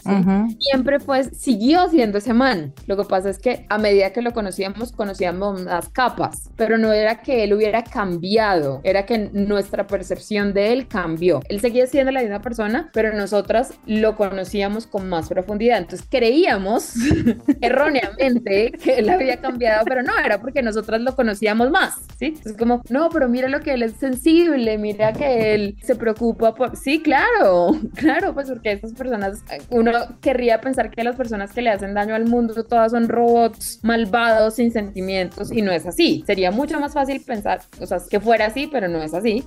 [0.59, 2.73] Siempre fue, siguió siendo ese man.
[2.87, 6.91] Lo que pasa es que a medida que lo conocíamos, conocíamos las capas, pero no
[6.91, 8.44] era que él hubiera cambiado,
[8.83, 11.41] era que nuestra percepción de él cambió.
[11.49, 15.77] Él seguía siendo la misma persona, pero nosotras lo conocíamos con más profundidad.
[15.77, 16.93] Entonces creíamos
[17.61, 22.35] erróneamente que él había cambiado, pero no, era porque nosotras lo conocíamos más, ¿sí?
[22.45, 26.53] Es como, no, pero mira lo que él es sensible, mira que él se preocupa
[26.53, 26.75] por...
[26.75, 31.69] Sí, claro, claro, pues porque estas personas, uno querría pensar que las personas que le
[31.69, 36.23] hacen daño al mundo todas son robots malvados, sin sentimientos, y no es así.
[36.25, 39.45] Sería mucho más fácil pensar, o sea, que fuera así, pero no es así.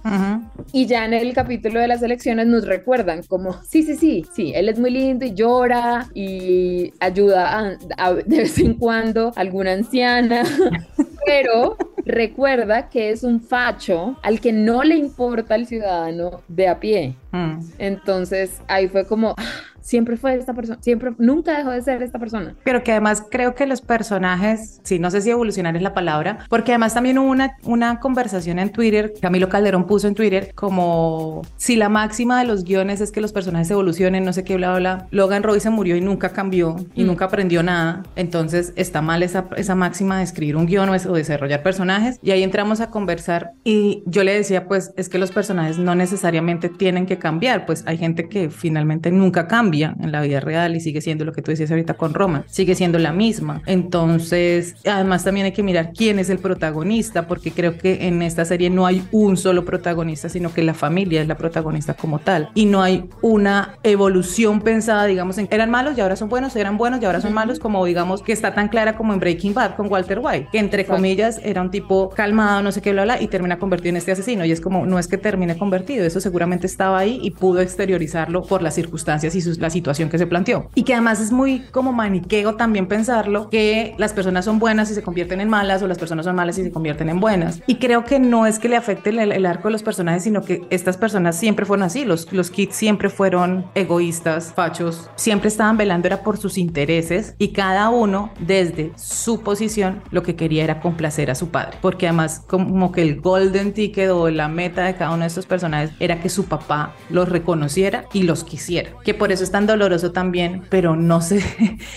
[0.72, 4.53] Y ya en el capítulo de las elecciones nos recuerdan como, sí, sí, sí, sí,
[4.55, 9.72] él es muy lindo y llora y ayuda a, de vez en cuando a alguna
[9.72, 10.42] anciana,
[11.27, 11.77] pero
[12.08, 17.14] recuerda que es un facho al que no le importa el ciudadano de a pie.
[17.30, 17.60] Mm.
[17.78, 19.44] Entonces ahí fue como, ah,
[19.88, 22.54] siempre fue esta persona, siempre, nunca dejó de ser esta persona.
[22.62, 26.40] Pero que además creo que los personajes, sí, no sé si evolucionar es la palabra,
[26.50, 31.42] porque además también hubo una, una conversación en Twitter, Camilo Calderón puso en Twitter como
[31.56, 34.70] si la máxima de los guiones es que los personajes evolucionen, no sé qué, bla,
[34.70, 35.06] bla, bla.
[35.10, 37.06] Logan Roy se murió y nunca cambió y mm.
[37.06, 41.62] nunca aprendió nada, entonces está mal esa, esa máxima de escribir un guion o desarrollar
[41.62, 45.78] personajes y ahí entramos a conversar y yo le decía pues es que los personajes
[45.78, 50.40] no necesariamente tienen que cambiar, pues hay gente que finalmente nunca cambia en la vida
[50.40, 53.62] real y sigue siendo lo que tú decías ahorita con Roma, sigue siendo la misma.
[53.66, 58.44] Entonces, además también hay que mirar quién es el protagonista, porque creo que en esta
[58.44, 62.50] serie no hay un solo protagonista, sino que la familia es la protagonista como tal.
[62.54, 66.76] Y no hay una evolución pensada, digamos, en eran malos y ahora son buenos, eran
[66.78, 69.74] buenos y ahora son malos, como digamos que está tan clara como en Breaking Bad
[69.74, 71.77] con Walter White, que entre comillas era un tipo
[72.14, 74.44] calmado, no sé qué, bla, bla, y termina convertido en este asesino.
[74.44, 78.42] Y es como, no es que termine convertido, eso seguramente estaba ahí y pudo exteriorizarlo
[78.42, 80.70] por las circunstancias y la situación que se planteó.
[80.74, 84.94] Y que además es muy como maniqueo también pensarlo, que las personas son buenas y
[84.94, 87.62] se convierten en malas o las personas son malas y se convierten en buenas.
[87.66, 90.62] Y creo que no es que le afecte el, arco de los personajes, sino que
[90.70, 92.04] estas personas siempre fueron así.
[92.04, 97.48] Los, los kids siempre fueron egoístas, fachos, siempre estaban velando era por sus intereses y
[97.48, 101.67] cada uno desde su posición lo que quería era complacer a su padre.
[101.81, 105.46] Porque además como que el golden ticket o la meta de cada uno de estos
[105.46, 108.90] personajes era que su papá los reconociera y los quisiera.
[109.04, 111.42] Que por eso está doloroso también, pero no sé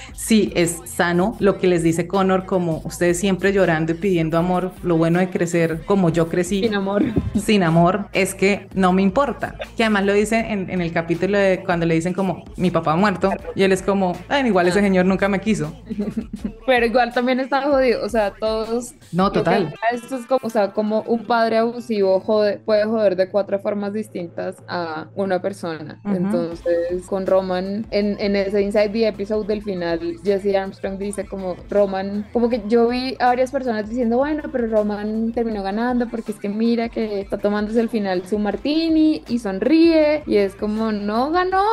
[0.13, 4.71] si es sano lo que les dice Connor, como ustedes siempre llorando y pidiendo amor,
[4.83, 6.61] lo bueno de crecer como yo crecí.
[6.61, 7.03] Sin amor.
[7.35, 9.55] Sin amor, es que no me importa.
[9.77, 12.93] Que además lo dice en, en el capítulo de cuando le dicen como, mi papá
[12.93, 14.83] ha muerto, y él es como, igual ese ah.
[14.83, 15.75] señor nunca me quiso.
[16.65, 18.93] Pero igual también está jodido, o sea, todos...
[19.11, 19.60] No, total.
[19.91, 23.93] Esto es como, o sea, como un padre abusivo jode, puede joder de cuatro formas
[23.93, 25.99] distintas a una persona.
[26.05, 31.55] Entonces, con Roma en, en ese Inside the Episode del final, Jesse Armstrong dice como
[31.69, 36.31] Roman, como que yo vi a varias personas diciendo, bueno, pero Roman terminó ganando porque
[36.31, 40.91] es que mira que está tomándose el final su martini y sonríe y es como,
[40.91, 41.63] no ganó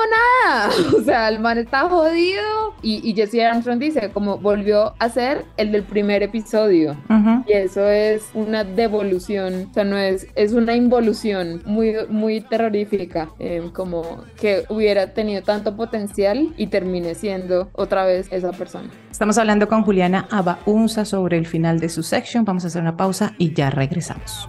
[0.45, 2.75] nada, o sea, el man está jodido.
[2.83, 6.97] Y, y Jesse Armstrong dice como volvió a ser el del primer episodio
[7.47, 13.31] y eso es una devolución, o sea, no es, es una involución muy, muy terrorífica,
[13.39, 18.91] eh, como que hubiera tenido tanto potencial y termine siendo otra vez esa persona.
[19.11, 22.45] Estamos hablando con Juliana Abaunza sobre el final de su section.
[22.45, 24.49] Vamos a hacer una pausa y ya regresamos.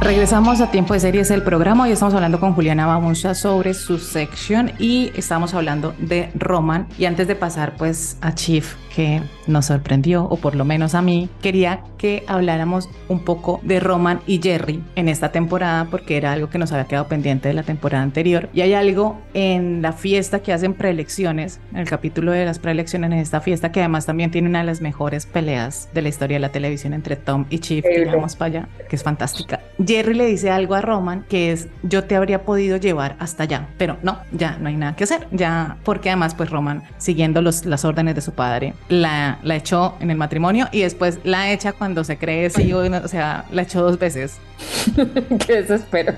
[0.00, 1.84] Regresamos a Tiempo de Series, el programa.
[1.84, 6.88] Hoy estamos hablando con Juliana Bamunza sobre su sección y estamos hablando de Roman.
[6.98, 11.02] Y antes de pasar pues a Chief, que nos sorprendió, o por lo menos a
[11.02, 16.32] mí, quería que habláramos un poco de Roman y Jerry en esta temporada, porque era
[16.32, 18.48] algo que nos había quedado pendiente de la temporada anterior.
[18.52, 23.12] Y hay algo en la fiesta que hacen preelecciones, en el capítulo de las preelecciones
[23.12, 26.36] en esta fiesta, que además también tiene una de las mejores peleas de la historia
[26.36, 29.60] de la televisión entre Tom y Chief, que vamos para allá, que es fantástica.
[29.84, 33.68] Jerry le dice algo a Roman que es, yo te habría podido llevar hasta allá,
[33.78, 37.64] pero no, ya no hay nada que hacer, ya, porque además pues Roman, siguiendo los,
[37.64, 41.72] las órdenes de su padre, la, la echó en el matrimonio y después la echa
[41.72, 44.38] cuando se cree sí, o sea, la echó dos veces.
[45.46, 46.14] Qué desespero.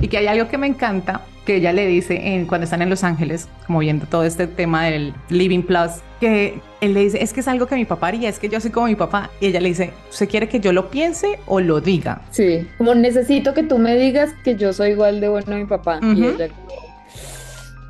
[0.00, 2.90] y que hay algo que me encanta, que ella le dice en, cuando están en
[2.90, 7.32] Los Ángeles, como viendo todo este tema del Living Plus, que él le dice, es
[7.32, 9.30] que es algo que mi papá haría, es que yo soy como mi papá.
[9.40, 12.22] Y ella le dice, ¿usted quiere que yo lo piense o lo diga?
[12.30, 15.66] Sí, como necesito que tú me digas que yo soy igual de bueno a mi
[15.66, 16.00] papá.
[16.02, 16.48] Y ella,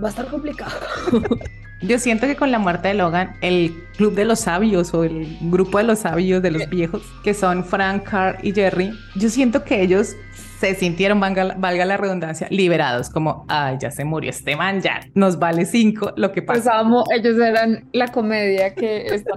[0.03, 0.73] va a estar complicado.
[1.83, 5.37] Yo siento que con la muerte de Logan, el club de los sabios o el
[5.43, 9.65] grupo de los sabios de los viejos, que son Frank, Carl y Jerry, yo siento
[9.65, 10.17] que ellos
[10.59, 15.01] se sintieron, valga, valga la redundancia, liberados, como, ay, ya se murió este man, ya
[15.15, 16.79] nos vale cinco lo que Pues pasa.
[16.79, 19.33] amo, ellos eran la comedia que esta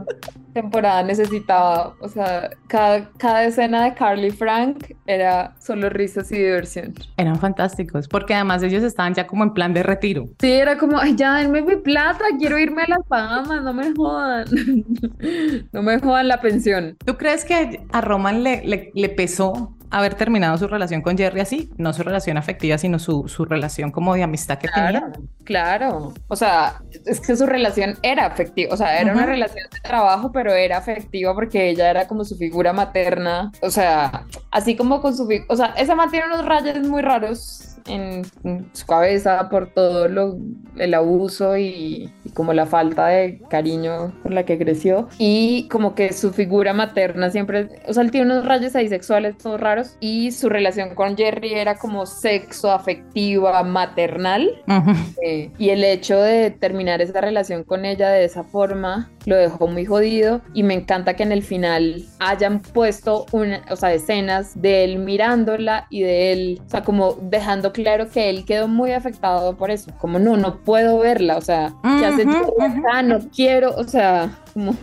[0.61, 1.93] temporada necesitaba.
[2.01, 6.95] O sea, cada, cada escena de Carly Frank era solo risas y diversión.
[7.15, 10.25] Eran fantásticos, porque además ellos estaban ya como en plan de retiro.
[10.39, 13.93] Sí, era como, ay, ya denme mi plata, quiero irme a las Bahamas, no me
[13.93, 14.45] jodan.
[15.71, 16.97] No me jodan la pensión.
[17.05, 21.39] ¿Tú crees que a Roman le, le, le pesó haber terminado su relación con Jerry
[21.41, 21.69] así?
[21.77, 25.29] No su relación afectiva, sino su, su relación como de amistad que Claro, tenía.
[25.43, 26.13] claro.
[26.27, 28.73] O sea, es que su relación era afectiva.
[28.73, 32.35] O sea, era una relación de trabajo, pero era afectiva porque ella era como su
[32.37, 33.51] figura materna.
[33.61, 35.27] O sea, así como con su...
[35.47, 40.07] O sea, esa man tiene unos rayos muy raros en, en su cabeza por todo
[40.07, 40.37] lo,
[40.77, 45.07] el abuso y, y como la falta de cariño por la que creció.
[45.17, 47.69] Y como que su figura materna siempre...
[47.87, 49.97] O sea, él tiene unos rayos ahí sexuales todos raros.
[49.99, 54.49] Y su relación con Jerry era como sexo afectiva maternal.
[54.67, 54.91] Ujú.
[55.23, 59.67] Eh, y el hecho de terminar esa relación con ella de esa forma lo dejó
[59.67, 64.59] muy jodido y me encanta que en el final hayan puesto una, o sea, escenas
[64.61, 68.91] de él mirándola y de él, o sea, como dejando claro que él quedó muy
[68.91, 73.01] afectado por eso, como no, no puedo verla, o sea, ¿qué hace Ujú, Jerry acá?
[73.03, 74.75] No quiero, o sea, como...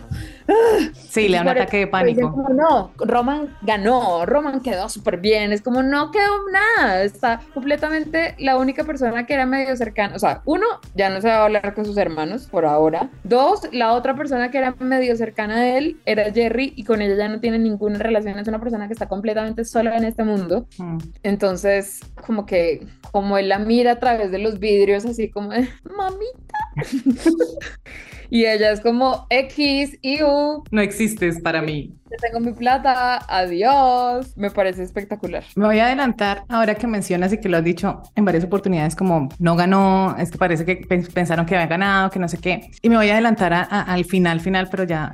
[0.93, 2.31] Sí, le da un ataque de pánico.
[2.31, 5.51] como, no, Roman ganó, Roman quedó súper bien.
[5.51, 7.03] Es como, no quedó nada.
[7.03, 10.15] Está completamente la única persona que era medio cercana.
[10.15, 13.09] O sea, uno, ya no se va a hablar con sus hermanos por ahora.
[13.23, 17.15] Dos, la otra persona que era medio cercana a él era Jerry y con ella
[17.15, 18.37] ya no tiene ninguna relación.
[18.37, 20.67] Es una persona que está completamente sola en este mundo.
[20.77, 20.97] Mm.
[21.23, 25.67] Entonces, como que, como él la mira a través de los vidrios, así como, de,
[25.95, 26.44] mamita.
[28.29, 31.93] y ella es como X y U, No existes para mí.
[32.21, 34.33] Ya tengo mi plata, adiós.
[34.37, 35.43] Me parece espectacular.
[35.55, 38.95] Me voy a adelantar ahora que mencionas y que lo has dicho en varias oportunidades
[38.95, 42.37] como no ganó, es que parece que pen- pensaron que había ganado, que no sé
[42.37, 42.69] qué.
[42.81, 45.13] Y me voy a adelantar a- a- al final, final, pero ya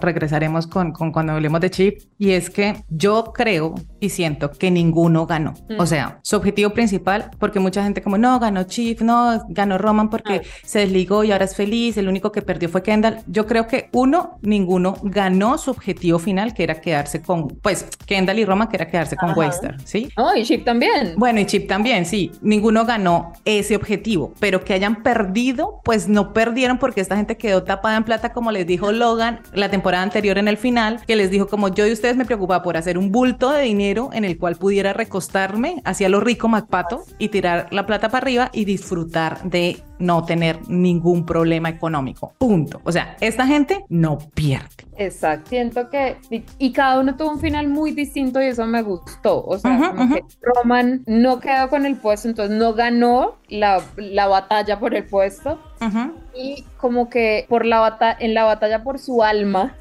[0.00, 1.98] regresaremos con, con cuando hablemos de Chip.
[2.18, 5.54] Y es que yo creo y siento que ninguno ganó.
[5.68, 5.80] Mm.
[5.80, 10.10] O sea, su objetivo principal, porque mucha gente como no, ganó Chip, no, ganó Roman
[10.10, 13.18] porque se desligó y ahora es feliz, el único que perdió fue Kendall.
[13.26, 18.38] Yo creo que uno, ninguno ganó su objetivo final, que era quedarse con, pues, Kendall
[18.38, 19.34] y Roman, que era quedarse con.
[19.34, 20.08] Waster, ¿sí?
[20.16, 21.14] Oh, y Chip también.
[21.16, 22.30] Bueno, y Chip también, sí.
[22.40, 27.64] Ninguno ganó ese objetivo, pero que hayan perdido, pues no perdieron porque esta gente quedó
[27.64, 31.30] tapada en plata, como les dijo Logan la temporada anterior en el final, que les
[31.30, 34.38] dijo como yo y ustedes me preocupaba por hacer un bulto de dinero en el
[34.38, 39.42] cual pudiera recostarme hacia lo rico MacPato y tirar la plata para arriba y disfrutar
[39.42, 42.34] de no tener ningún problema económico.
[42.38, 42.80] Punto.
[42.84, 44.68] O sea, esta gente no pierde.
[44.96, 45.50] Exacto.
[45.50, 46.16] Siento que.
[46.58, 49.44] Y, cada uno tuvo un final muy distinto y eso me gustó.
[49.44, 50.14] O sea, Ujú, como ujú.
[50.14, 55.04] que Roman no quedó con el puesto, entonces no ganó la, la batalla por el
[55.04, 55.60] puesto.
[55.80, 56.14] Ujú.
[56.34, 59.76] Y como que por la bata en la batalla por su alma,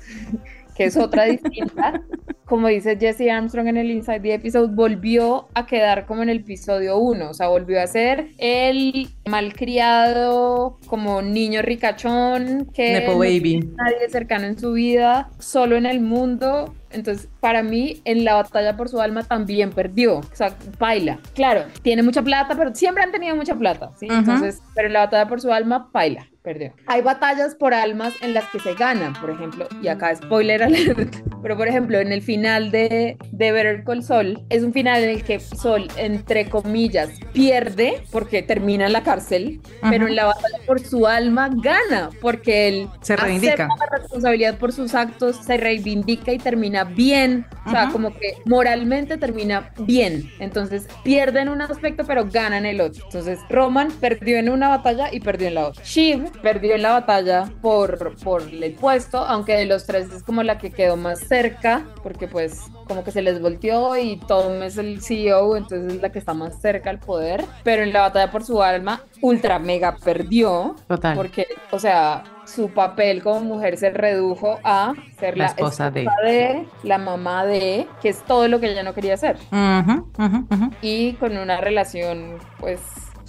[0.76, 2.02] que es otra distinta,
[2.46, 6.38] como dice Jesse Armstrong en el Inside the Episode, volvió a quedar como en el
[6.38, 13.20] episodio 1, o sea, volvió a ser el malcriado, como niño ricachón, que Nepo no
[13.20, 13.42] baby.
[13.42, 16.74] tiene nadie cercano en su vida, solo en el mundo.
[16.94, 20.18] Entonces, para mí, en la batalla por su alma también perdió.
[20.20, 21.20] O sea, baila.
[21.36, 24.06] Claro, tiene mucha plata, pero siempre han tenido mucha plata, ¿sí?
[24.08, 24.16] Ujú.
[24.20, 26.28] Entonces, pero en la batalla por su alma, baila.
[26.44, 26.74] Perdió.
[26.88, 31.16] Hay batallas por almas en las que se ganan, por ejemplo, y acá spoiler alert,
[31.42, 35.10] pero por ejemplo, en el final de, de Better Call Saul, es un final en
[35.12, 40.08] el que Sol, entre comillas, pierde porque termina en la cárcel, pero Ujú.
[40.08, 43.70] en la batalla por su alma gana, porque él Se reivindica.
[43.80, 49.18] la responsabilidad por sus actos, se reivindica y termina bien, o sea, como que moralmente
[49.18, 53.04] termina bien, entonces pierde en un aspecto, pero gana en el otro.
[53.06, 55.84] Entonces, Roman perdió en una batalla y perdió en la otra.
[55.84, 60.44] Shiv perdió en la batalla por, por el puesto, aunque de los tres es como
[60.44, 64.78] la que quedó más cerca, porque pues como que se les volteó y Tom es
[64.78, 68.32] el CEO, entonces es la que está más cerca al poder, pero en la batalla
[68.32, 71.16] por su alma, ultra mega perdió, Total.
[71.16, 76.08] porque, o sea, su papel como mujer se redujo a ser La la, esposa de.
[76.24, 79.38] de, la mamá de, que es todo lo que ella no quería hacer.
[79.52, 80.70] Ujú, ujú, ujú.
[80.82, 82.80] Y con una relación, pues,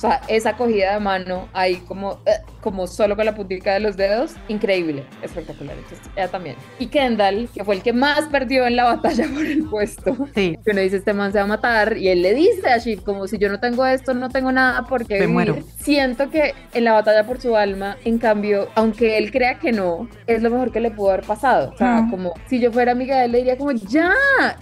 [0.08, 3.96] sea, esa cogida de mano ahí como, eh, como solo con la puntica de los
[3.96, 5.76] dedos, increíble, espectacular.
[5.76, 6.56] Entonces, ella también.
[6.78, 10.16] Y Kendall, que fue el que más perdió en la batalla por el puesto.
[10.34, 10.58] Sí.
[10.64, 11.96] Que uno dice, este man se va a matar.
[11.96, 14.84] Y él le dice a Shiv, como si yo no tengo esto, no tengo nada
[14.88, 15.58] porque Me muero.
[15.76, 20.08] Siento que en la batalla por su alma, en cambio, aunque él crea que no,
[20.26, 21.72] es lo mejor que le pudo haber pasado.
[21.74, 24.12] O sea, como si yo fuera amiga de él, le diría como, ya,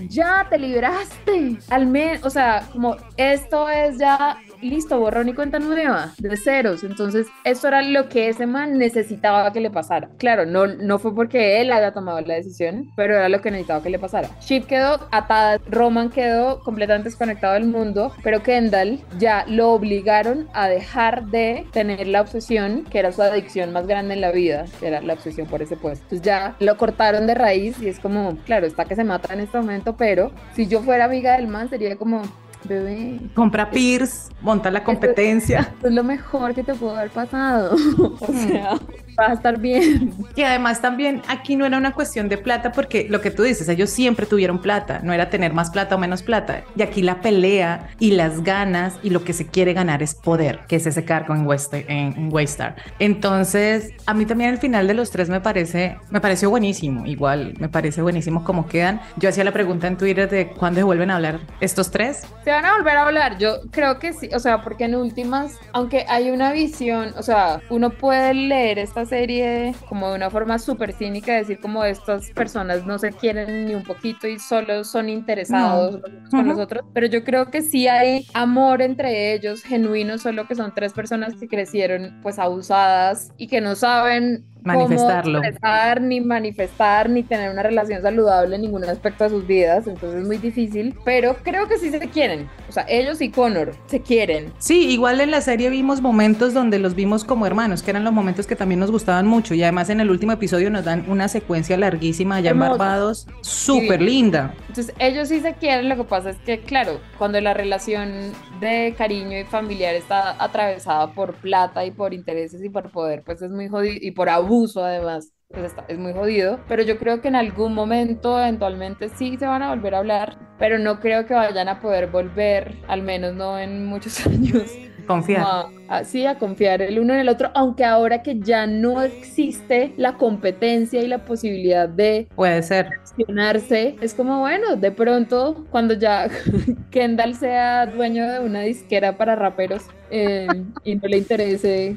[0.08, 1.58] ya, te libraste.
[1.70, 6.84] Al menos, o sea, como esto es ya listo, borrón y cuenta nueva, de ceros.
[6.84, 10.08] Entonces, esto era lo que ese man necesitaba que le pasara.
[10.18, 13.82] Claro, no, no fue porque él haya tomado la decisión, pero era lo que necesitaba
[13.82, 14.28] que le pasara.
[14.40, 20.68] Shiv quedó atada, Roman quedó completamente desconectado del mundo, pero Kendall ya lo obligaron a
[20.68, 24.88] dejar de tener la obsesión, que era su adicción más grande en la vida, que
[24.88, 26.04] era la obsesión por ese puesto.
[26.04, 29.40] Entonces ya lo cortaron de raíz y es como, claro, está que se mata en
[29.40, 32.22] este momento, pero si yo fuera amiga del man sería como,
[32.68, 35.60] bebé, Compra Pierce, monta la competencia.
[35.60, 37.76] esto es lo mejor que te pudo haber pasado.
[38.20, 38.78] o sea,
[39.16, 40.12] vas a estar bien.
[40.34, 43.68] Y además también aquí no era una cuestión de plata porque lo que tú dices,
[43.68, 46.64] ellos siempre tuvieron plata, no era tener más plata o menos plata.
[46.74, 50.60] Y aquí la pelea y las ganas y lo que se quiere ganar es poder,
[50.68, 52.76] que es ese cargo en, West, en, Waystar.
[52.98, 57.54] Entonces, a mí también el final de los tres me parece, me pareció buenísimo, igual
[57.58, 59.00] me parece buenísimo cómo quedan.
[59.16, 62.22] Yo hacía la pregunta en Twitter de cuándo se vuelven a hablar estos tres.
[62.44, 65.58] Se van a volver a hablar, yo creo que sí, o sea, porque en últimas,
[65.72, 70.58] aunque hay una visión, o sea, uno puede leer esta serie como de una forma
[70.58, 75.08] súper cínica, decir como estas personas no se quieren ni un poquito y solo son
[75.08, 76.48] interesados unos con Ujú.
[76.50, 80.72] los otros, pero yo creo que sí hay amor entre ellos, genuino, solo que son
[80.74, 85.38] tres personas que crecieron pues abusadas y que no saben Manifestarlo.
[85.38, 90.20] expresar, ni manifestar, ni tener una relación saludable en ningún aspecto de sus vidas, entonces
[90.22, 94.00] es muy difícil, pero creo que sí se quieren, o sea, ellos y Connor se
[94.00, 94.52] quieren.
[94.58, 98.12] Sí, igual en la serie vimos momentos donde los vimos como hermanos, que eran los
[98.12, 99.54] momentos que también nos gustaban mucho.
[99.54, 102.58] Y además en el último episodio nos dan una secuencia larguísima allá en.
[102.58, 104.04] Barbados, súper Sí.
[104.04, 104.54] linda.
[104.68, 108.94] Entonces ellos sí se quieren, lo que pasa es que, claro, cuando la relación de
[108.96, 113.50] cariño y familiar está atravesada por plata y por intereses y por poder, pues es
[113.50, 115.32] muy jodido, y por abuso además.
[115.48, 119.62] Pues es muy jodido, pero yo creo que en algún momento eventualmente sí se van
[119.62, 123.58] a volver a hablar, pero no creo que vayan a poder volver, al menos no
[123.58, 124.72] en muchos años,
[125.06, 125.42] Confiar.
[125.88, 129.92] a- sí, a confiar el uno en el otro, aunque ahora que ya no existe
[129.96, 132.88] la competencia y la posibilidad de Puede ser.
[133.00, 136.28] gestionarse, es como bueno, de pronto cuando ya
[136.90, 141.94] Kendall sea dueño de una disquera para raperos eh, y no le interese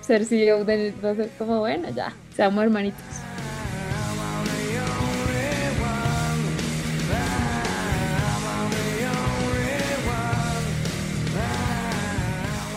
[0.00, 3.02] ser CEO de entonces como bueno, ya, seamos hermanitos.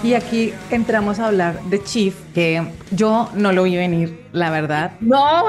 [0.02, 4.92] Y aquí entramos a hablar de Chief, que yo no lo vi venir, la verdad.
[5.00, 5.44] No,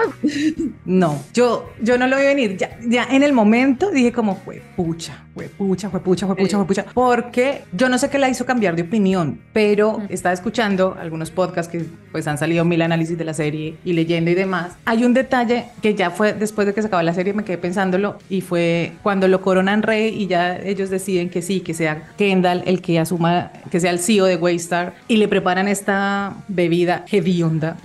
[0.84, 2.57] No, yo, yo no lo vi venir.
[2.57, 6.57] Ya, ya en el momento dije como, fue pucha, fue pucha, fue pucha, fue pucha,
[6.57, 6.84] fue pucha.
[6.93, 11.70] Porque yo no sé qué la hizo cambiar de opinión, pero estaba escuchando algunos podcasts
[11.70, 14.72] que pues han salido mil análisis de la serie y leyendo y demás.
[14.84, 17.59] Hay un detalle que ya fue después de que se acabó la serie, me quedé
[17.59, 22.09] pensándolo y fue cuando lo coronan rey y ya ellos deciden que sí, que sea
[22.18, 27.05] Kendall el que asuma, que sea el CEO de Waystar y le preparan esta bebida
[27.31, 27.76] リー呼んだ。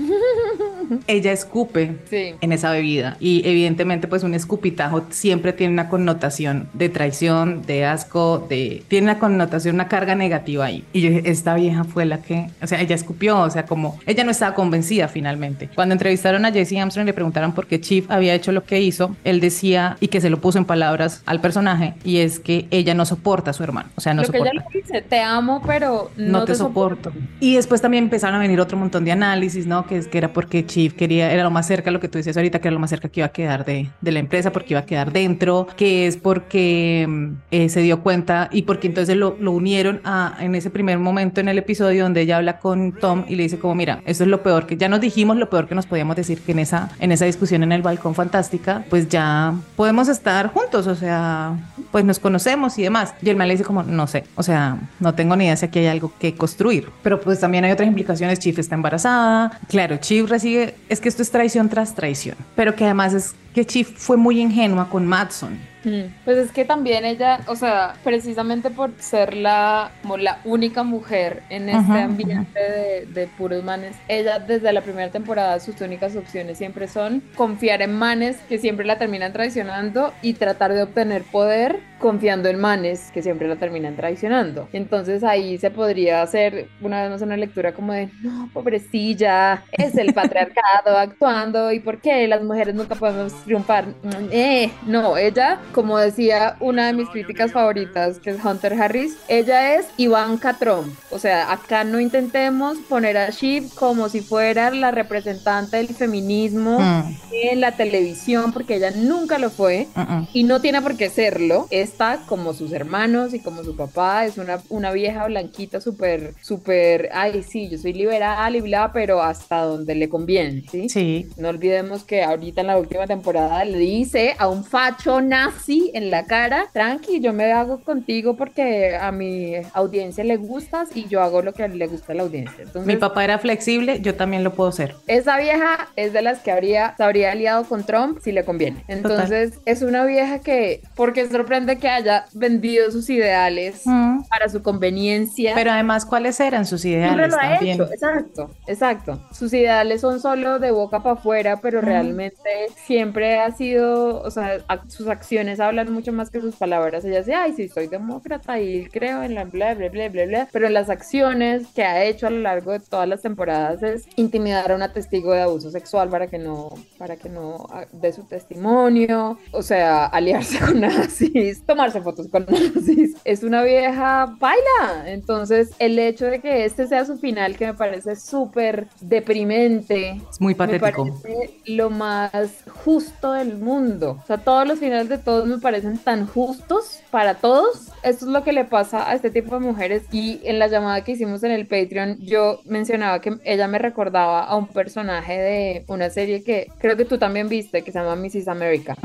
[1.07, 2.33] Ella escupe Sí.
[2.41, 7.86] en esa bebida y evidentemente pues un escupitajo siempre tiene una connotación de traición, de
[7.86, 10.83] asco, de tiene una connotación, una carga negativa ahí.
[10.93, 13.99] Y yo dije, esta vieja fue la que, o sea, ella escupió, o sea, como
[14.05, 15.69] ella no estaba convencida finalmente.
[15.75, 18.81] Cuando entrevistaron a Jesse Armstrong y le preguntaron por qué Chief había hecho lo que
[18.81, 22.67] hizo, él decía y que se lo puso en palabras al personaje y es que
[22.71, 25.01] ella no soporta a su hermano, o sea, no lo que soporta ella le dice,
[25.01, 27.11] te amo, pero no, no, te, soporto.
[27.39, 29.86] Y después también empezaron a venir otro montón de análisis, ¿no?
[29.86, 32.36] Que, es, que era porque Chief quería, era lo más cerca, lo que tú decías
[32.36, 34.73] ahorita, que era lo más cerca que iba a quedar de, de la empresa, porque
[34.73, 39.15] iba a quedar dentro, que es porque mm, eh, se dio cuenta y porque entonces
[39.15, 42.91] lo, lo unieron a, en ese primer momento en el episodio donde ella habla con
[42.91, 45.49] Tom y le dice como, mira, esto es lo peor que ya nos dijimos, lo
[45.49, 48.84] peor que nos podíamos decir que en esa, en esa discusión en el balcón fantástica,
[48.89, 51.57] pues ya podemos estar juntos, o sea,
[51.91, 53.13] pues nos conocemos y demás.
[53.21, 55.67] Y el man le dice como, no sé, o sea, no tengo ni idea si
[55.67, 56.89] aquí hay algo que construir.
[57.01, 61.22] Pero pues también hay otras implicaciones, Chief está embarazada, claro, Chief recibe, es que esto
[61.22, 65.59] es traición tras traición, pero que además es que Chief fue muy ingenua con Madson.
[65.86, 70.83] Mm, Pues es que también ella, o sea, precisamente por ser la, como la única
[70.83, 75.79] mujer en este Ajá, ambiente de, de puros manes, ella desde la primera temporada sus
[75.81, 80.83] únicas opciones siempre son confiar en manes que siempre la terminan traicionando y tratar de
[80.83, 84.67] obtener poder confiando en manes que siempre la terminan traicionando.
[84.73, 89.95] Entonces ahí se podría hacer una vez más una lectura como de, no, pobrecilla, es
[89.97, 93.88] el patriarcado actuando y por qué las mujeres nunca podemos triunfar.
[94.03, 99.17] Mm, Eh, no, ella, como decía una de mis críticas favoritas, que es Hunter Harris,
[99.28, 100.88] ella es Ivanka Trump.
[101.11, 106.80] O sea, acá no intentemos poner a Shiv como si fuera la representante del feminismo
[106.80, 107.15] Mm.
[107.34, 110.30] en la televisión, porque ella nunca lo fue Mm-mm.
[110.32, 111.67] y no tiene por qué serlo.
[111.71, 117.09] Está como sus hermanos y como su papá, es una, una vieja blanquita súper, súper,
[117.13, 120.88] ay, sí, yo soy liberal y bla, pero hasta donde le conviene, ¿sí?
[120.88, 121.28] Sí.
[121.36, 126.11] No olvidemos que ahorita en la última temporada le dice a un facho nazi en
[126.11, 131.22] la cara, tranqui, yo me hago contigo porque a mi audiencia le gustas y yo
[131.22, 132.63] hago lo que le gusta a la audiencia.
[132.63, 134.95] Entonces, Mi papá era flexible, yo también lo puedo ser.
[135.07, 138.84] esa vieja es de las que habría, se habría aliado con Trump si le conviene.
[138.88, 144.24] Entonces, es una vieja que, porque sorprende que haya vendido sus ideales Mm.
[144.30, 145.53] para su conveniencia.
[145.55, 149.20] Pero además, ¿cuáles eran sus ideales lo ha hecho, exacto, exacto.
[149.32, 152.39] Sus ideales son solo de boca para afuera, pero realmente
[152.86, 154.57] siempre ha sido, o sea,
[154.88, 157.06] sus acciones hablan mucho más que sus palabras.
[157.06, 160.48] Ella dice, ay, sí, soy demócrata y creo en la bla, bla, bla, bla, bla.
[160.52, 164.72] Pero las acciones que ha hecho a lo largo de todas las temporadas es intimidar
[164.72, 168.24] a una testigo de abuso sexual para que no, para que no ah, dé su
[168.24, 173.16] testimonio, o sea, aliarse con nazis, tomarse fotos con nazis.
[173.24, 175.04] Es una vieja baila.
[175.08, 180.39] Entonces, el hecho de que este sea su final, que me parece súper deprimente, Es
[180.41, 181.20] muy me patético.
[181.22, 184.18] parece lo más justo del mundo.
[184.24, 187.89] O sea, todos los finales de todos me parecen tan justos para todos.
[188.06, 190.03] Esto es lo que le pasa a este tipo de mujeres.
[190.12, 194.43] Y en la llamada que hicimos en el Patreon, yo mencionaba que ella me recordaba
[194.43, 198.16] a un personaje de una serie que creo que tú también viste, que se llama
[198.16, 198.47] Mrs.
[198.47, 198.95] America.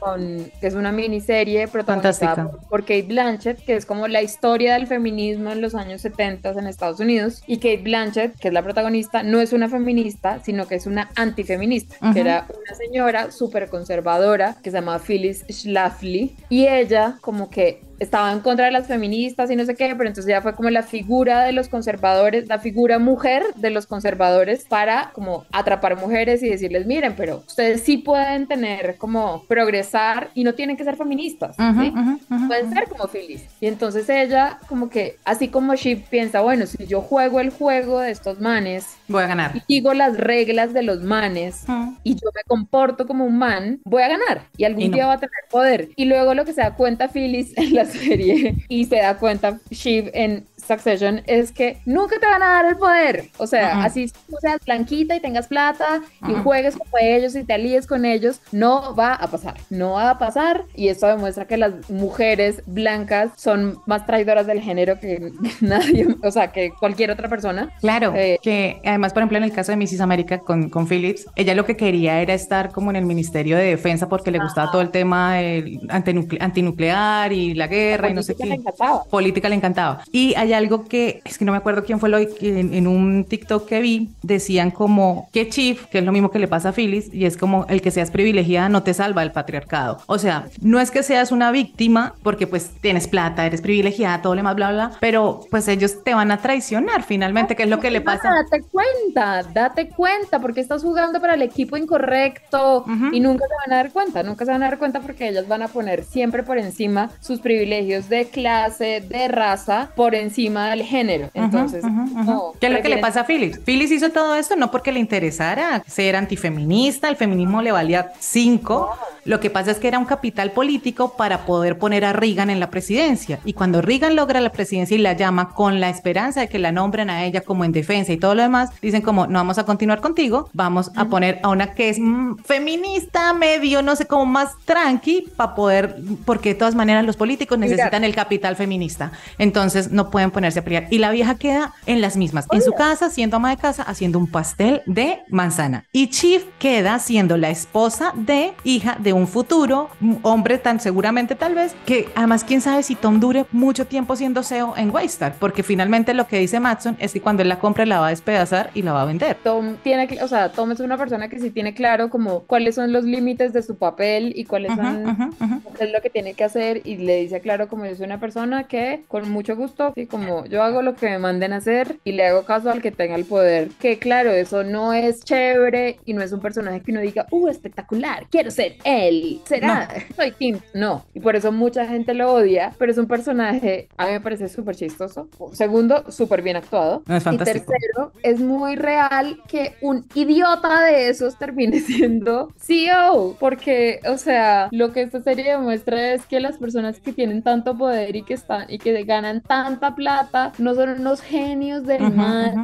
[0.00, 2.68] Con, que es una miniserie protagonizada Fantástica.
[2.70, 6.66] por, Kate Blanchett, que es como la historia del feminismo en los años 70 en
[6.66, 7.42] Estados Unidos.
[7.46, 11.10] Y Kate Blanchett, que es la protagonista, no es una feminista, sino que es una
[11.14, 16.34] antifeminista, que era una señora súper conservadora que se llama Phyllis Schlafly.
[16.48, 20.08] Y ella como que estaba en contra de las feministas y no sé qué, pero
[20.08, 24.64] entonces ella fue como la figura de los conservadores, la figura mujer de los conservadores
[24.68, 30.42] para como atrapar mujeres y decirles, miren, pero ustedes sí pueden tener como progresar y
[30.44, 31.62] no tienen que ser feministas, ¿sí?
[31.62, 32.46] Ujú, ujú, ujú.
[32.48, 33.44] pueden ser como Phyllis.
[33.60, 38.00] Y entonces ella, como que, así como Shiv piensa, bueno, si yo juego el juego
[38.00, 39.52] de estos manes Voy a ganar.
[39.54, 41.64] y sigo las reglas de los manes
[42.02, 44.94] y yo me comporto como un man, voy a ganar y algún Y no.
[44.94, 45.88] día va a tener poder.
[45.96, 49.60] Y luego lo que se da cuenta Phyllis en la serie y se da cuenta
[49.70, 53.24] Shiv en Succession es que nunca te van a dar el poder.
[53.38, 53.86] O sea, Ujú.
[53.86, 56.42] así tú seas blanquita y tengas plata y Ujú.
[56.44, 59.54] juegues como ellos y te alíes con ellos, no va a pasar.
[59.70, 64.60] No va a pasar y esto demuestra que las mujeres blancas son más traidoras del
[64.60, 67.70] género que nadie, o sea, que cualquier otra persona.
[67.80, 70.00] Claro, Eh, que además, por ejemplo, en el caso de Mrs.
[70.00, 73.64] América con, con Phillips, ella lo que quería era estar como en el Ministerio de
[73.64, 78.22] Defensa porque le gustaba todo el tema del antinucle- antinuclear y la guerra y no
[78.22, 78.48] sé política qué.
[78.48, 79.04] le encantaba.
[79.04, 80.02] Política le encantaba.
[80.12, 82.86] Y hay algo que, es que no me acuerdo quién fue lo que en, en
[82.86, 86.70] un TikTok que vi, decían como que Chief, que es lo mismo que le pasa
[86.70, 89.98] a Phyllis, y es como el que seas privilegiada no te salva del patriarcado.
[90.06, 94.34] O sea, no es que seas una víctima porque pues tienes plata, eres privilegiada, todo
[94.34, 97.80] lo demás, bla, bla, pero pues ellos te van a traicionar finalmente, que es lo
[97.80, 98.30] que le pasa.
[98.30, 103.72] Date cuenta, date cuenta, porque estás jugando para el equipo incorrecto y nunca se van
[103.72, 106.42] a dar cuenta, nunca se van a dar cuenta porque ellas van a poner siempre
[106.42, 111.30] por encima sus privilegios de clase, de raza, por encima del género.
[111.34, 112.30] Entonces, Ujú, ujú, ujú.
[112.30, 113.58] no, ¿Qué es lo que le pasa a Phyllis?
[113.58, 118.90] Phyllis hizo todo esto no porque le interesara ser antifeminista, el feminismo le valía cinco.
[119.24, 122.58] Lo que pasa es que era un capital político para poder poner a Reagan en
[122.58, 123.38] la presidencia.
[123.44, 126.72] Y cuando Reagan logra la presidencia y la llama con la esperanza de que la
[126.72, 129.64] nombren a ella como en defensa y todo lo demás, dicen como, no vamos a
[129.64, 134.24] continuar contigo, vamos a poner a una que es mm, feminista, medio, no sé, como
[134.26, 137.70] más tranqui, para poder, porque de todas maneras los políticos Mira.
[137.70, 139.12] necesitan el capital feminista.
[139.38, 140.86] Entonces no pueden pueden ponerse a pelear.
[140.90, 144.18] Y la vieja queda en las mismas, en su casa, siendo ama de casa, haciendo
[144.18, 145.84] un pastel de manzana.
[145.92, 149.90] Y Chief queda siendo la esposa de hija de un futuro
[150.22, 154.42] hombre tan seguramente tal vez, que además quién sabe si Tom dure mucho tiempo siendo
[154.42, 157.86] CEO en Waystar, porque finalmente lo que dice Matson es que cuando él la compre
[157.86, 159.36] la va a despedazar y la va a vender.
[159.42, 162.92] Tom tiene, o sea, Tom es una persona que sí tiene claro como cuáles son
[162.92, 165.34] los límites de su papel y cuáles son
[165.78, 168.64] es lo que tiene que hacer y le dice claro como yo soy una persona
[168.64, 172.12] que con mucho gusto y como yo hago lo que me manden a hacer y
[172.12, 173.68] le hago caso al que tenga el poder.
[173.80, 177.48] Que claro, eso no es chévere y no es un personaje que uno diga, uh,
[177.48, 180.58] espectacular, quiero ser él, será, soy Kim.
[180.74, 184.20] No, y por eso mucha gente lo odia, pero es un personaje, a mí me
[184.20, 185.28] parece súper chistoso.
[185.52, 187.02] Segundo, súper bien actuado.
[187.08, 194.00] Es y tercero, es muy real que un idiota de esos termine siendo CEO, porque,
[194.08, 198.16] o sea, lo que esta serie demuestra es que las personas que tienen tanto poder
[198.16, 200.09] y que están y que ganan tanta plata
[200.58, 202.54] no son unos genios del mal,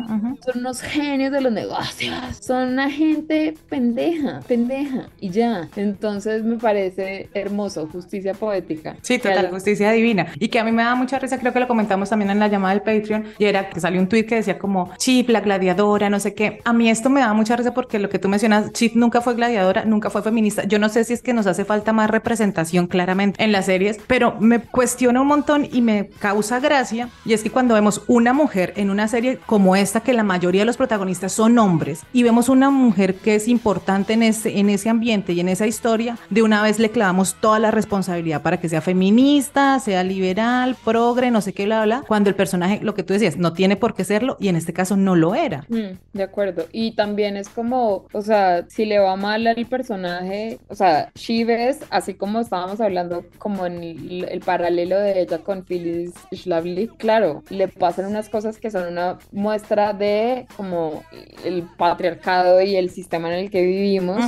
[0.44, 5.68] son unos genios de los negocios, son una gente pendeja, pendeja y ya.
[5.76, 8.97] Entonces me parece hermoso, justicia poética.
[9.03, 10.26] Sí, total, justicia divina.
[10.38, 12.49] Y que a mí me da mucha risa, creo que lo comentamos también en la
[12.49, 16.11] llamada del Patreon, y era que salió un tweet que decía como Chip, la gladiadora,
[16.11, 16.61] no sé qué.
[16.64, 19.34] A mí esto me da mucha risa porque lo que tú mencionas, Chip nunca fue
[19.34, 20.64] gladiadora, nunca fue feminista.
[20.64, 23.99] Yo no sé si es que nos hace falta más representación claramente en las series,
[24.07, 27.09] pero me cuestiona un montón y me causa gracia.
[27.24, 30.62] Y es que cuando vemos una mujer en una serie como esta, que la mayoría
[30.62, 34.70] de los protagonistas son hombres, y vemos una mujer que es importante en ese, en
[34.70, 38.59] ese ambiente y en esa historia, de una vez le clavamos toda la responsabilidad para
[38.59, 42.95] que sea feminista, sea liberal, progre, no sé qué, bla, bla, cuando el personaje, lo
[42.95, 45.64] que tú decías, no tiene por qué serlo y en este caso no lo era.
[45.68, 46.66] Mm, de acuerdo.
[46.72, 51.80] Y también es como, o sea, si le va mal al personaje, o sea, Shives,
[51.91, 57.68] así como estábamos hablando como en el, paralelo de ella con Phyllis Schlafly, claro, le
[57.68, 61.03] pasan unas cosas que son una muestra de como
[61.45, 64.24] el patriarcado y el sistema en el que vivimos,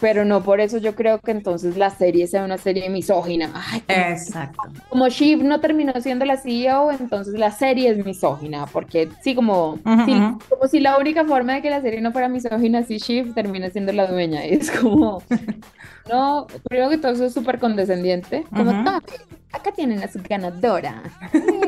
[0.00, 3.50] pero no por eso yo creo que entonces la serie sea una serie misógina.
[3.88, 4.62] Exacto.
[4.88, 9.78] Como Shiv no terminó siendo la CEO, entonces la serie es misógina, porque sí, como,
[9.82, 13.70] como si la única forma de que la serie no fuera misógina, si Shiv termina
[13.70, 14.44] siendo la dueña.
[14.46, 15.22] Y es como,
[16.10, 18.44] no, creo que todo eso es súper condescendiente.
[18.54, 18.70] Como,
[19.52, 21.02] acá tienen a su ganadora.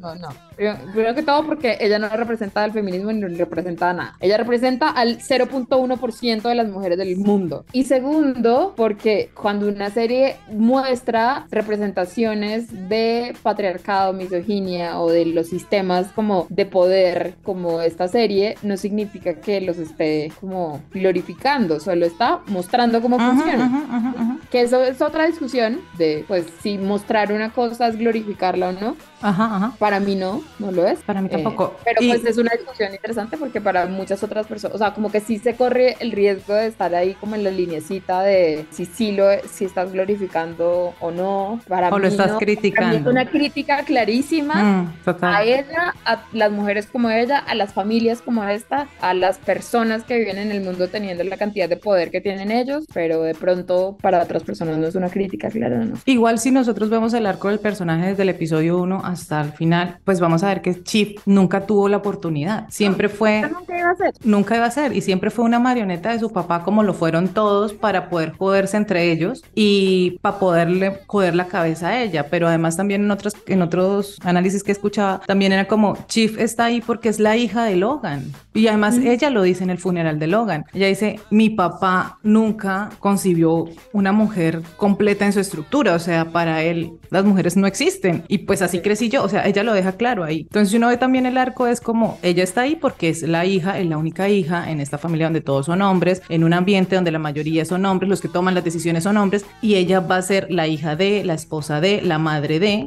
[0.00, 0.28] No, no.
[0.56, 4.16] Primero, que todo porque ella no representa al feminismo ni representa a nada.
[4.20, 7.66] Ella representa al 0.1% de las mujeres del mundo.
[7.72, 16.08] Y segundo, porque cuando una serie muestra representaciones de patriarcado, misoginia o de los sistemas
[16.12, 22.40] como de poder, como esta serie, no significa que los esté como glorificando, solo está
[22.46, 24.38] mostrando cómo funciona.
[24.50, 28.96] Que eso es otra discusión de, pues, si mostrar una cosa es glorificarla o no.
[29.22, 29.72] Ajá, ajá.
[29.78, 31.00] Para mí no, no lo es.
[31.00, 31.76] Para mí tampoco.
[31.78, 35.10] Eh, pero pues es una discusión interesante porque para muchas otras personas, o sea, como
[35.10, 38.86] que sí se corre el riesgo de estar ahí como en la linecita de si
[38.86, 41.60] sí lo, si estás glorificando o no.
[41.68, 42.38] Para o mí lo estás no.
[42.38, 42.96] criticando.
[42.96, 48.22] es una crítica clarísima mm, a ella, a las mujeres como ella, a las familias
[48.22, 52.10] como esta, a las personas que viven en el mundo teniendo la cantidad de poder
[52.10, 55.84] que tienen ellos, pero de pronto para otras personas no es una crítica clara.
[55.84, 55.94] ¿no?
[56.06, 59.98] Igual si nosotros vemos el arco del personaje desde el episodio 1 hasta el final,
[60.04, 62.66] pues vamos a ver que Chip nunca tuvo la oportunidad.
[62.70, 63.42] Siempre fue...
[63.42, 64.14] Nunca iba a ser.
[64.24, 64.96] Nunca iba a ser.
[64.96, 68.76] Y siempre fue una marioneta de su papá como lo fueron todos para poder joderse
[68.76, 72.26] entre ellos y para poderle joder la cabeza a ella.
[72.30, 76.64] Pero además también en otros, en otros análisis que escuchaba, también era como, Chief está
[76.66, 78.32] ahí porque es la hija de Logan.
[78.54, 80.64] Y además ella lo dice en el funeral de Logan.
[80.72, 85.94] Ella dice, mi papá nunca concibió una mujer completa en su estructura.
[85.94, 88.24] O sea, para él las mujeres no existen.
[88.28, 89.24] Y pues así crecí yo.
[89.24, 90.40] O sea, ella lo deja claro ahí.
[90.40, 93.78] Entonces uno ve también el arco es como, ella está ahí porque es la hija,
[93.78, 97.10] es la única hija en esta familia donde todos son hombres, en un ambiente donde
[97.10, 99.44] la mayoría son hombres, los que toman las decisiones son hombres.
[99.62, 102.86] Y ella va a ser la hija de, la esposa de, la madre de.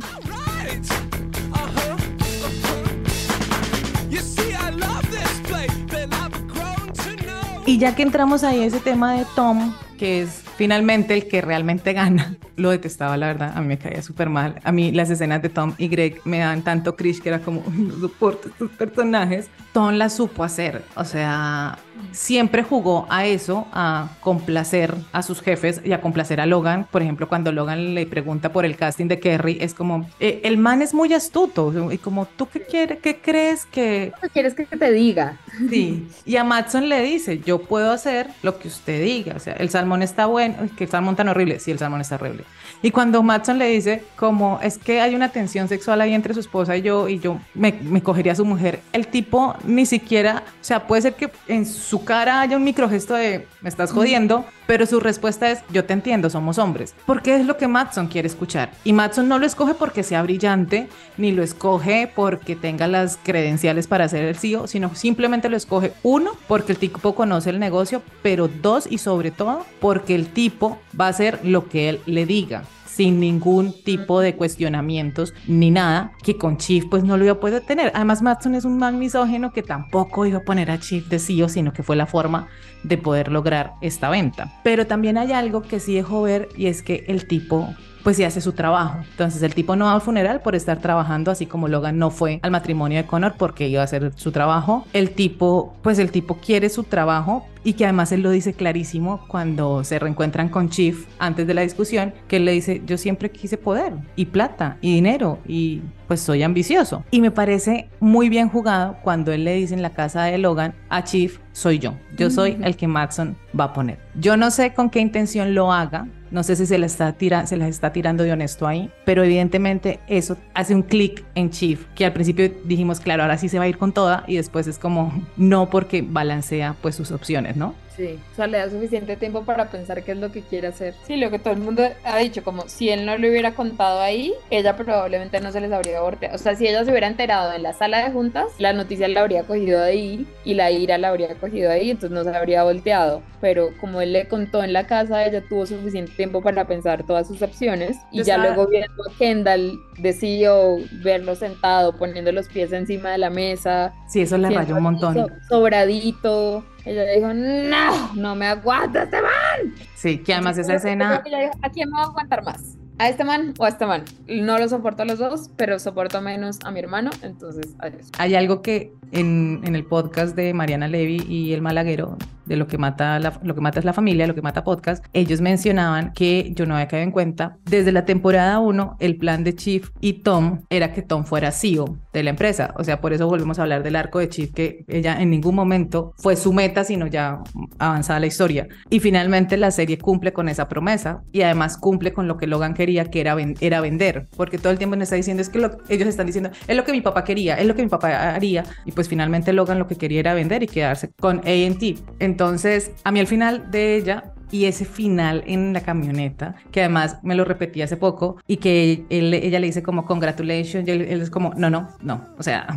[7.65, 11.93] Y ya que entramos ahí ese tema de Tom, que es finalmente el que realmente
[11.93, 14.59] gana, lo detestaba, la verdad, a mí me caía súper mal.
[14.63, 17.63] A mí las escenas de Tom y Greg me dan tanto cringe que era como,
[17.69, 19.49] no soporto estos personajes.
[19.73, 21.79] Tom la supo hacer, o sea,
[22.11, 26.87] siempre jugó a eso, a complacer a sus jefes y a complacer a Logan.
[26.91, 30.57] Por ejemplo, cuando Logan le pregunta por el casting de Kerry, es como, eh, el
[30.57, 34.13] man es muy astuto, y como, ¿tú qué, quieres, qué crees que...
[34.21, 35.37] ¿Qué quieres que te diga?
[35.69, 39.53] Sí, y a Matson le dice, yo puedo hacer lo que usted diga, o sea,
[39.53, 42.63] el salmón está bueno, que el salmón tan horrible, sí, el salmón está horrible, horrible.
[42.83, 46.41] Y cuando Matson le dice como es que hay una tensión sexual ahí entre su
[46.41, 50.43] esposa y yo y yo me, me cogería a su mujer, el tipo ni siquiera,
[50.47, 54.45] o sea, puede ser que en su cara haya un microgesto de me estás jodiendo,
[54.67, 56.93] pero su respuesta es yo te entiendo, somos hombres.
[57.05, 58.71] Porque es lo que Matson quiere escuchar.
[58.83, 63.87] Y Matson no lo escoge porque sea brillante, ni lo escoge porque tenga las credenciales
[63.87, 68.01] para ser el CEO, sino simplemente lo escoge uno porque el tipo conoce el negocio,
[68.21, 72.25] pero dos y sobre todo porque el tipo va a hacer lo que él le
[72.33, 77.33] diga sin ningún tipo de cuestionamientos ni nada, que con Chief pues no lo iba
[77.33, 77.91] a poder tener.
[77.95, 81.49] Además, Matson es un man misógeno que tampoco iba a poner a Chief de CEO,
[81.49, 82.47] sino que fue la forma
[82.83, 84.51] de poder lograr esta venta.
[84.63, 87.73] Pero también hay algo que sí dejó ver y es que el tipo
[88.03, 88.99] pues sí hace su trabajo.
[89.11, 92.39] Entonces el tipo no va al funeral por estar trabajando, así como Logan no fue
[92.43, 94.85] al matrimonio de Connor porque iba a hacer su trabajo.
[94.93, 99.25] El tipo, pues el tipo quiere su trabajo y que además él lo dice clarísimo
[99.27, 103.31] cuando se reencuentran con Chief antes de la discusión, que él le dice, yo siempre
[103.31, 107.03] quise poder y plata y dinero y pues soy ambicioso.
[107.11, 110.73] Y me parece muy bien jugado cuando él le dice en la casa de Logan
[110.89, 113.99] a Chief, soy yo, yo soy el que Matson va a poner.
[114.15, 117.45] Yo no sé con qué intención lo haga, no sé si se la está, tira,
[117.45, 122.05] se está tirando de honesto ahí, pero evidentemente eso hace un clic en Chief, que
[122.05, 124.79] al principio dijimos, claro, ahora sí se va a ir con toda y después es
[124.79, 127.75] como no porque balancea pues sus opciones, ¿no?
[127.95, 130.95] Sí, o sea, le da suficiente tiempo para pensar qué es lo que quiere hacer.
[131.05, 134.01] Sí, lo que todo el mundo ha dicho, como si él no le hubiera contado
[134.01, 136.35] ahí, ella probablemente no se les habría volteado.
[136.35, 139.21] O sea, si ella se hubiera enterado en la sala de juntas, la noticia la
[139.21, 143.21] habría cogido ahí y la ira la habría cogido ahí, entonces no se habría volteado.
[143.41, 147.27] Pero como él le contó en la casa, ella tuvo suficiente tiempo para pensar todas
[147.27, 153.11] sus opciones y ya luego viendo a Kendall decidió verlo sentado, poniendo los pies encima
[153.11, 153.93] de la mesa.
[154.07, 155.27] Sí, eso le rayó un montón.
[155.49, 159.73] sobradito ella dijo, no, no me aguanta este man.
[159.95, 161.21] Sí, que además esa escena...
[161.25, 162.77] Ella dijo, ¿a quién me va a aguantar más?
[162.99, 164.03] ¿A este man o a este man?
[164.27, 168.09] No lo soporto a los dos, pero soporto menos a mi hermano, entonces adiós.
[168.19, 172.67] Hay algo que en, en el podcast de Mariana Levy y El Malaguero, de lo
[172.67, 176.13] que mata la, lo que mata es la familia, lo que mata podcast, ellos mencionaban
[176.13, 179.89] que yo no había caído en cuenta, desde la temporada 1 el plan de Chief
[179.99, 183.59] y Tom era que Tom fuera CEO de la empresa, o sea, por eso volvemos
[183.59, 187.07] a hablar del arco de Chief que ella en ningún momento fue su meta, sino
[187.07, 187.39] ya
[187.79, 188.67] avanzada la historia.
[188.89, 192.73] Y finalmente la serie cumple con esa promesa y además cumple con lo que Logan
[192.73, 195.77] quería, que era, era vender, porque todo el tiempo nos está diciendo es que lo,
[195.89, 198.63] ellos están diciendo es lo que mi papá quería, es lo que mi papá haría
[198.85, 201.83] y pues finalmente Logan lo que quería era vender y quedarse con AT.
[202.19, 207.17] Entonces, a mí al final de ella y ese final en la camioneta, que además
[207.23, 211.01] me lo repetí hace poco, y que él, ella le dice como congratulations, y él,
[211.01, 212.67] es como, no, no, no, o sea,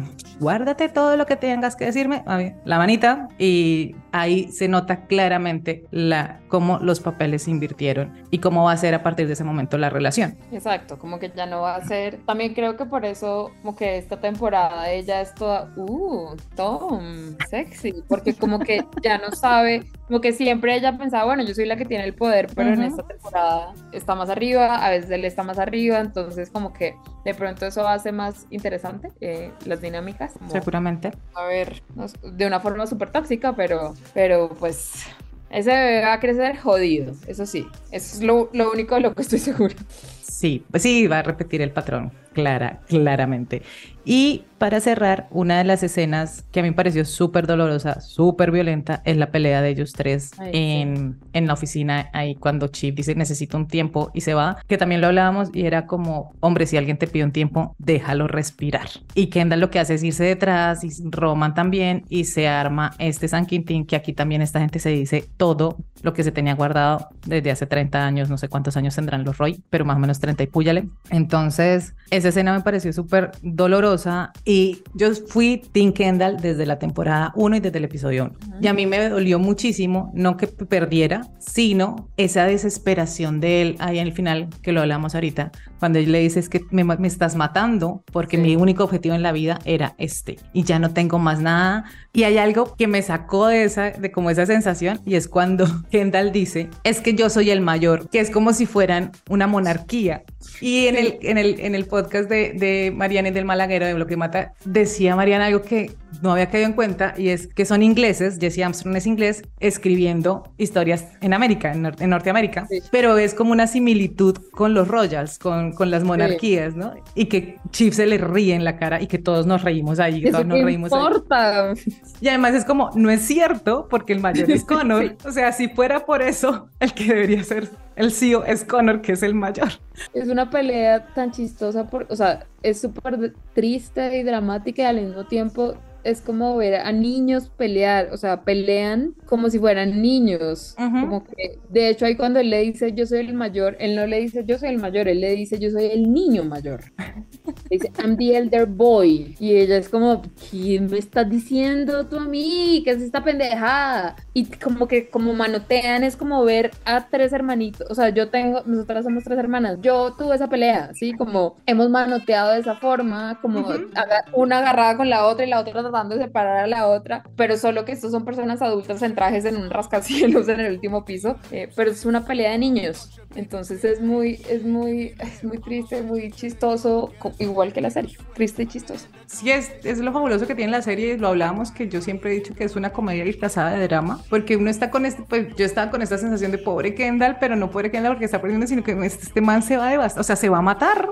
[0.40, 2.24] guárdate todo lo que tengas que decirme,
[2.64, 8.64] la manita, y ahí se nota claramente la, cómo los papeles se invirtieron y cómo
[8.64, 10.38] va a ser a partir de ese momento la relación.
[10.52, 13.98] Exacto, como que ya no va a ser, también creo que por eso, como que
[13.98, 20.22] esta temporada ella es toda, uh, Tom, sexy, porque como que ya no sabe, como
[20.22, 23.02] que siempre ella pensaba, bueno, yo soy la que tiene el poder, pero en esta
[23.02, 26.94] temporada está más arriba, a veces él está más arriba, entonces como que
[27.24, 30.34] de pronto eso hace más interesante eh, las dinámicas.
[30.48, 31.12] Seguramente.
[31.34, 31.82] A ver,
[32.22, 35.06] de una forma súper tóxica, pero, pero pues
[35.50, 39.14] ese bebé va a crecer jodido, eso sí, eso es lo, lo único de lo
[39.14, 39.74] que estoy segura.
[40.22, 43.62] Sí, pues sí, va a repetir el patrón, clara, claramente.
[44.04, 48.50] Y para cerrar, una de las escenas que a mí me pareció súper dolorosa, súper
[48.50, 53.14] violenta, es la pelea de ellos tres en, en, la oficina, ahí cuando Chip dice
[53.14, 56.76] necesito un tiempo y se va, que también lo hablábamos y era como, hombre, si
[56.76, 58.88] alguien te pide un tiempo, déjalo respirar.
[59.14, 63.28] Y Kendall lo que hace es irse detrás y Roman también y se arma este
[63.28, 67.08] San Quintín, que aquí también esta gente se dice todo lo que se tenía guardado
[67.26, 70.20] desde hace 30 años, no sé cuántos años tendrán los Roy, pero más o menos
[70.20, 70.88] 30 y púyale.
[71.10, 71.94] Entonces,
[72.26, 77.56] esa escena me pareció súper dolorosa y yo fui Tim Kendall desde la temporada 1
[77.56, 78.60] y desde el episodio 1.
[78.60, 83.98] Y a mí me dolió muchísimo, no que perdiera, sino esa desesperación de él ahí
[83.98, 87.08] en el final, que lo hablamos ahorita, cuando él le dice es que me, me
[87.08, 91.18] estás matando porque mi único objetivo en la vida era este y ya no tengo
[91.18, 91.84] más nada.
[92.12, 95.66] Y hay algo que me sacó de esa, de como esa sensación y es cuando
[95.90, 100.24] Kendall dice, es que yo soy el mayor, que es como si fueran una monarquía.
[100.60, 103.94] Y en, el, en, el, en el podcast de, de Mariana y del Malaguero, de
[103.94, 105.92] Bloque Mata, decía Mariana algo que
[106.22, 110.44] no había caído en cuenta y es que son ingleses, Jesse Armstrong es inglés, escribiendo
[110.56, 115.38] historias en América, en, Nor- en Norteamérica, pero es como una similitud con los royals,
[115.38, 116.94] con, con las monarquías, ¿no?
[117.14, 120.22] Y que Chief se le ríe en la cara y que todos nos reímos ahí,
[120.22, 120.98] Eso todos nos reímos ahí.
[120.98, 121.74] importa.
[122.20, 125.04] Y además es como, no es cierto, porque el mayor es Connor.
[125.20, 125.28] Sí.
[125.28, 129.12] O sea, si fuera por eso, el que debería ser el CEO es Connor, que
[129.12, 129.68] es el mayor.
[130.12, 135.00] Es una pelea tan chistosa, por, o sea, es súper triste y dramática y al
[135.00, 135.74] mismo tiempo
[136.06, 140.76] es como ver a niños pelear, o sea, pelean como si fueran niños.
[140.78, 141.00] Ujú.
[141.00, 144.06] Como que, de hecho, ahí cuando él le dice yo soy el mayor, él no
[144.06, 146.80] le dice yo soy el mayor, él le dice yo soy el niño mayor.
[147.70, 149.36] Dice I'm the elder boy.
[149.40, 152.82] Y ella es como, ¿quién me estás diciendo tú a mí?
[152.84, 154.16] ¿Qué es esta pendejada?
[154.32, 158.62] Y como que como manotean es como ver a tres hermanitos, o sea, yo tengo,
[158.66, 161.12] nosotras somos tres hermanas, yo tuve esa pelea, ¿sí?
[161.12, 165.60] Como hemos manoteado de esa forma, como aga- una agarrada con la otra y la
[165.60, 169.14] otra tratando de separar a la otra, pero solo que estos son personas adultas en
[169.14, 173.20] trajes en un rascacielos en el último piso, eh, pero es una pelea de niños,
[173.34, 178.62] entonces es muy, es muy, es muy triste, muy chistoso, igual que la serie, triste
[178.62, 179.06] y chistoso.
[179.26, 182.34] Sí, es, es lo fabuloso que tiene la serie, lo hablábamos, que yo siempre he
[182.34, 185.64] dicho que es una comedia disfrazada de drama, porque uno está con este, pues yo
[185.64, 188.84] estaba con esta sensación de pobre Kendall, pero no pobre Kendall porque está perdiendo, sino
[188.84, 191.08] que este, este man se va a devastar, o sea, se va a matar.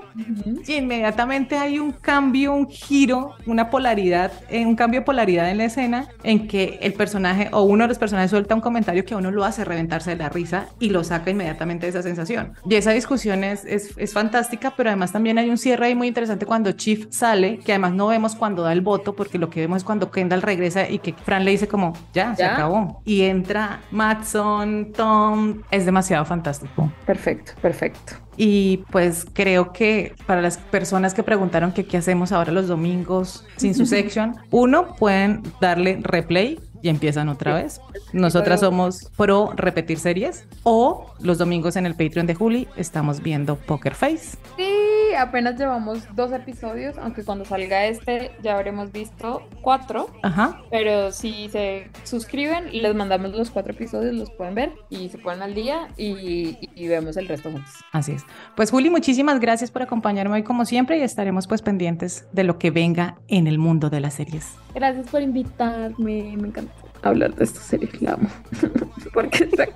[0.66, 5.58] Y inmediatamente hay un cambio, un giro, una polaridad, eh, un cambio de polaridad en
[5.58, 9.14] la escena en que el personaje o uno de los personajes suelta un comentario que
[9.14, 12.52] a uno lo hace reventarse de la risa y lo saca inmediatamente de esa sensación.
[12.68, 16.06] Y esa discusión es, es, es fantástica, pero además también hay un cierre ahí muy
[16.06, 19.60] interesante cuando Chief sale, que además no vemos cuando da el voto, porque lo que
[19.60, 23.02] vemos es cuando Kendall regresa y que Fran le dice como, ya, se acabó.
[23.04, 26.92] Y entra Matson, Tom, es demasiado fantástico.
[27.06, 28.14] Perfecto, perfecto.
[28.36, 33.46] Y pues creo que para las personas que preguntaron que qué hacemos ahora los domingos
[33.56, 37.80] sin su section, uno, pueden darle replay y empiezan otra vez.
[38.12, 43.56] Nosotras somos pro repetir series o los domingos en el Patreon de Juli estamos viendo
[43.56, 44.36] Poker Face.
[44.58, 50.10] Sí, apenas llevamos dos episodios, aunque cuando salga este ya habremos visto cuatro.
[50.22, 50.62] Ajá.
[50.70, 55.42] Pero si se suscriben, les mandamos los cuatro episodios, los pueden ver y se ponen
[55.42, 57.72] al día y, y vemos el resto juntos.
[57.92, 58.24] Así es.
[58.56, 62.58] Pues Juli, muchísimas gracias por acompañarme hoy como siempre y estaremos pues pendientes de lo
[62.58, 64.54] que venga en el mundo de las series.
[64.74, 68.28] Gracias por invitarme, me encanta hablar de esta serie, la amo.
[69.12, 69.66] Porque está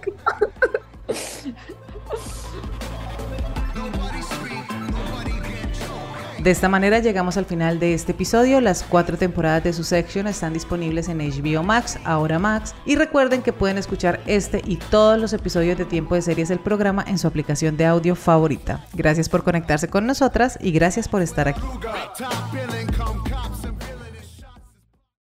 [6.49, 8.63] De esta manera llegamos al final de este episodio.
[8.63, 12.75] Las cuatro temporadas de su section están disponibles en HBO Max, ahora Max.
[12.87, 16.59] Y recuerden que pueden escuchar este y todos los episodios de tiempo de series del
[16.59, 18.83] programa en su aplicación de audio favorita.
[18.95, 21.61] Gracias por conectarse con nosotras y gracias por estar aquí.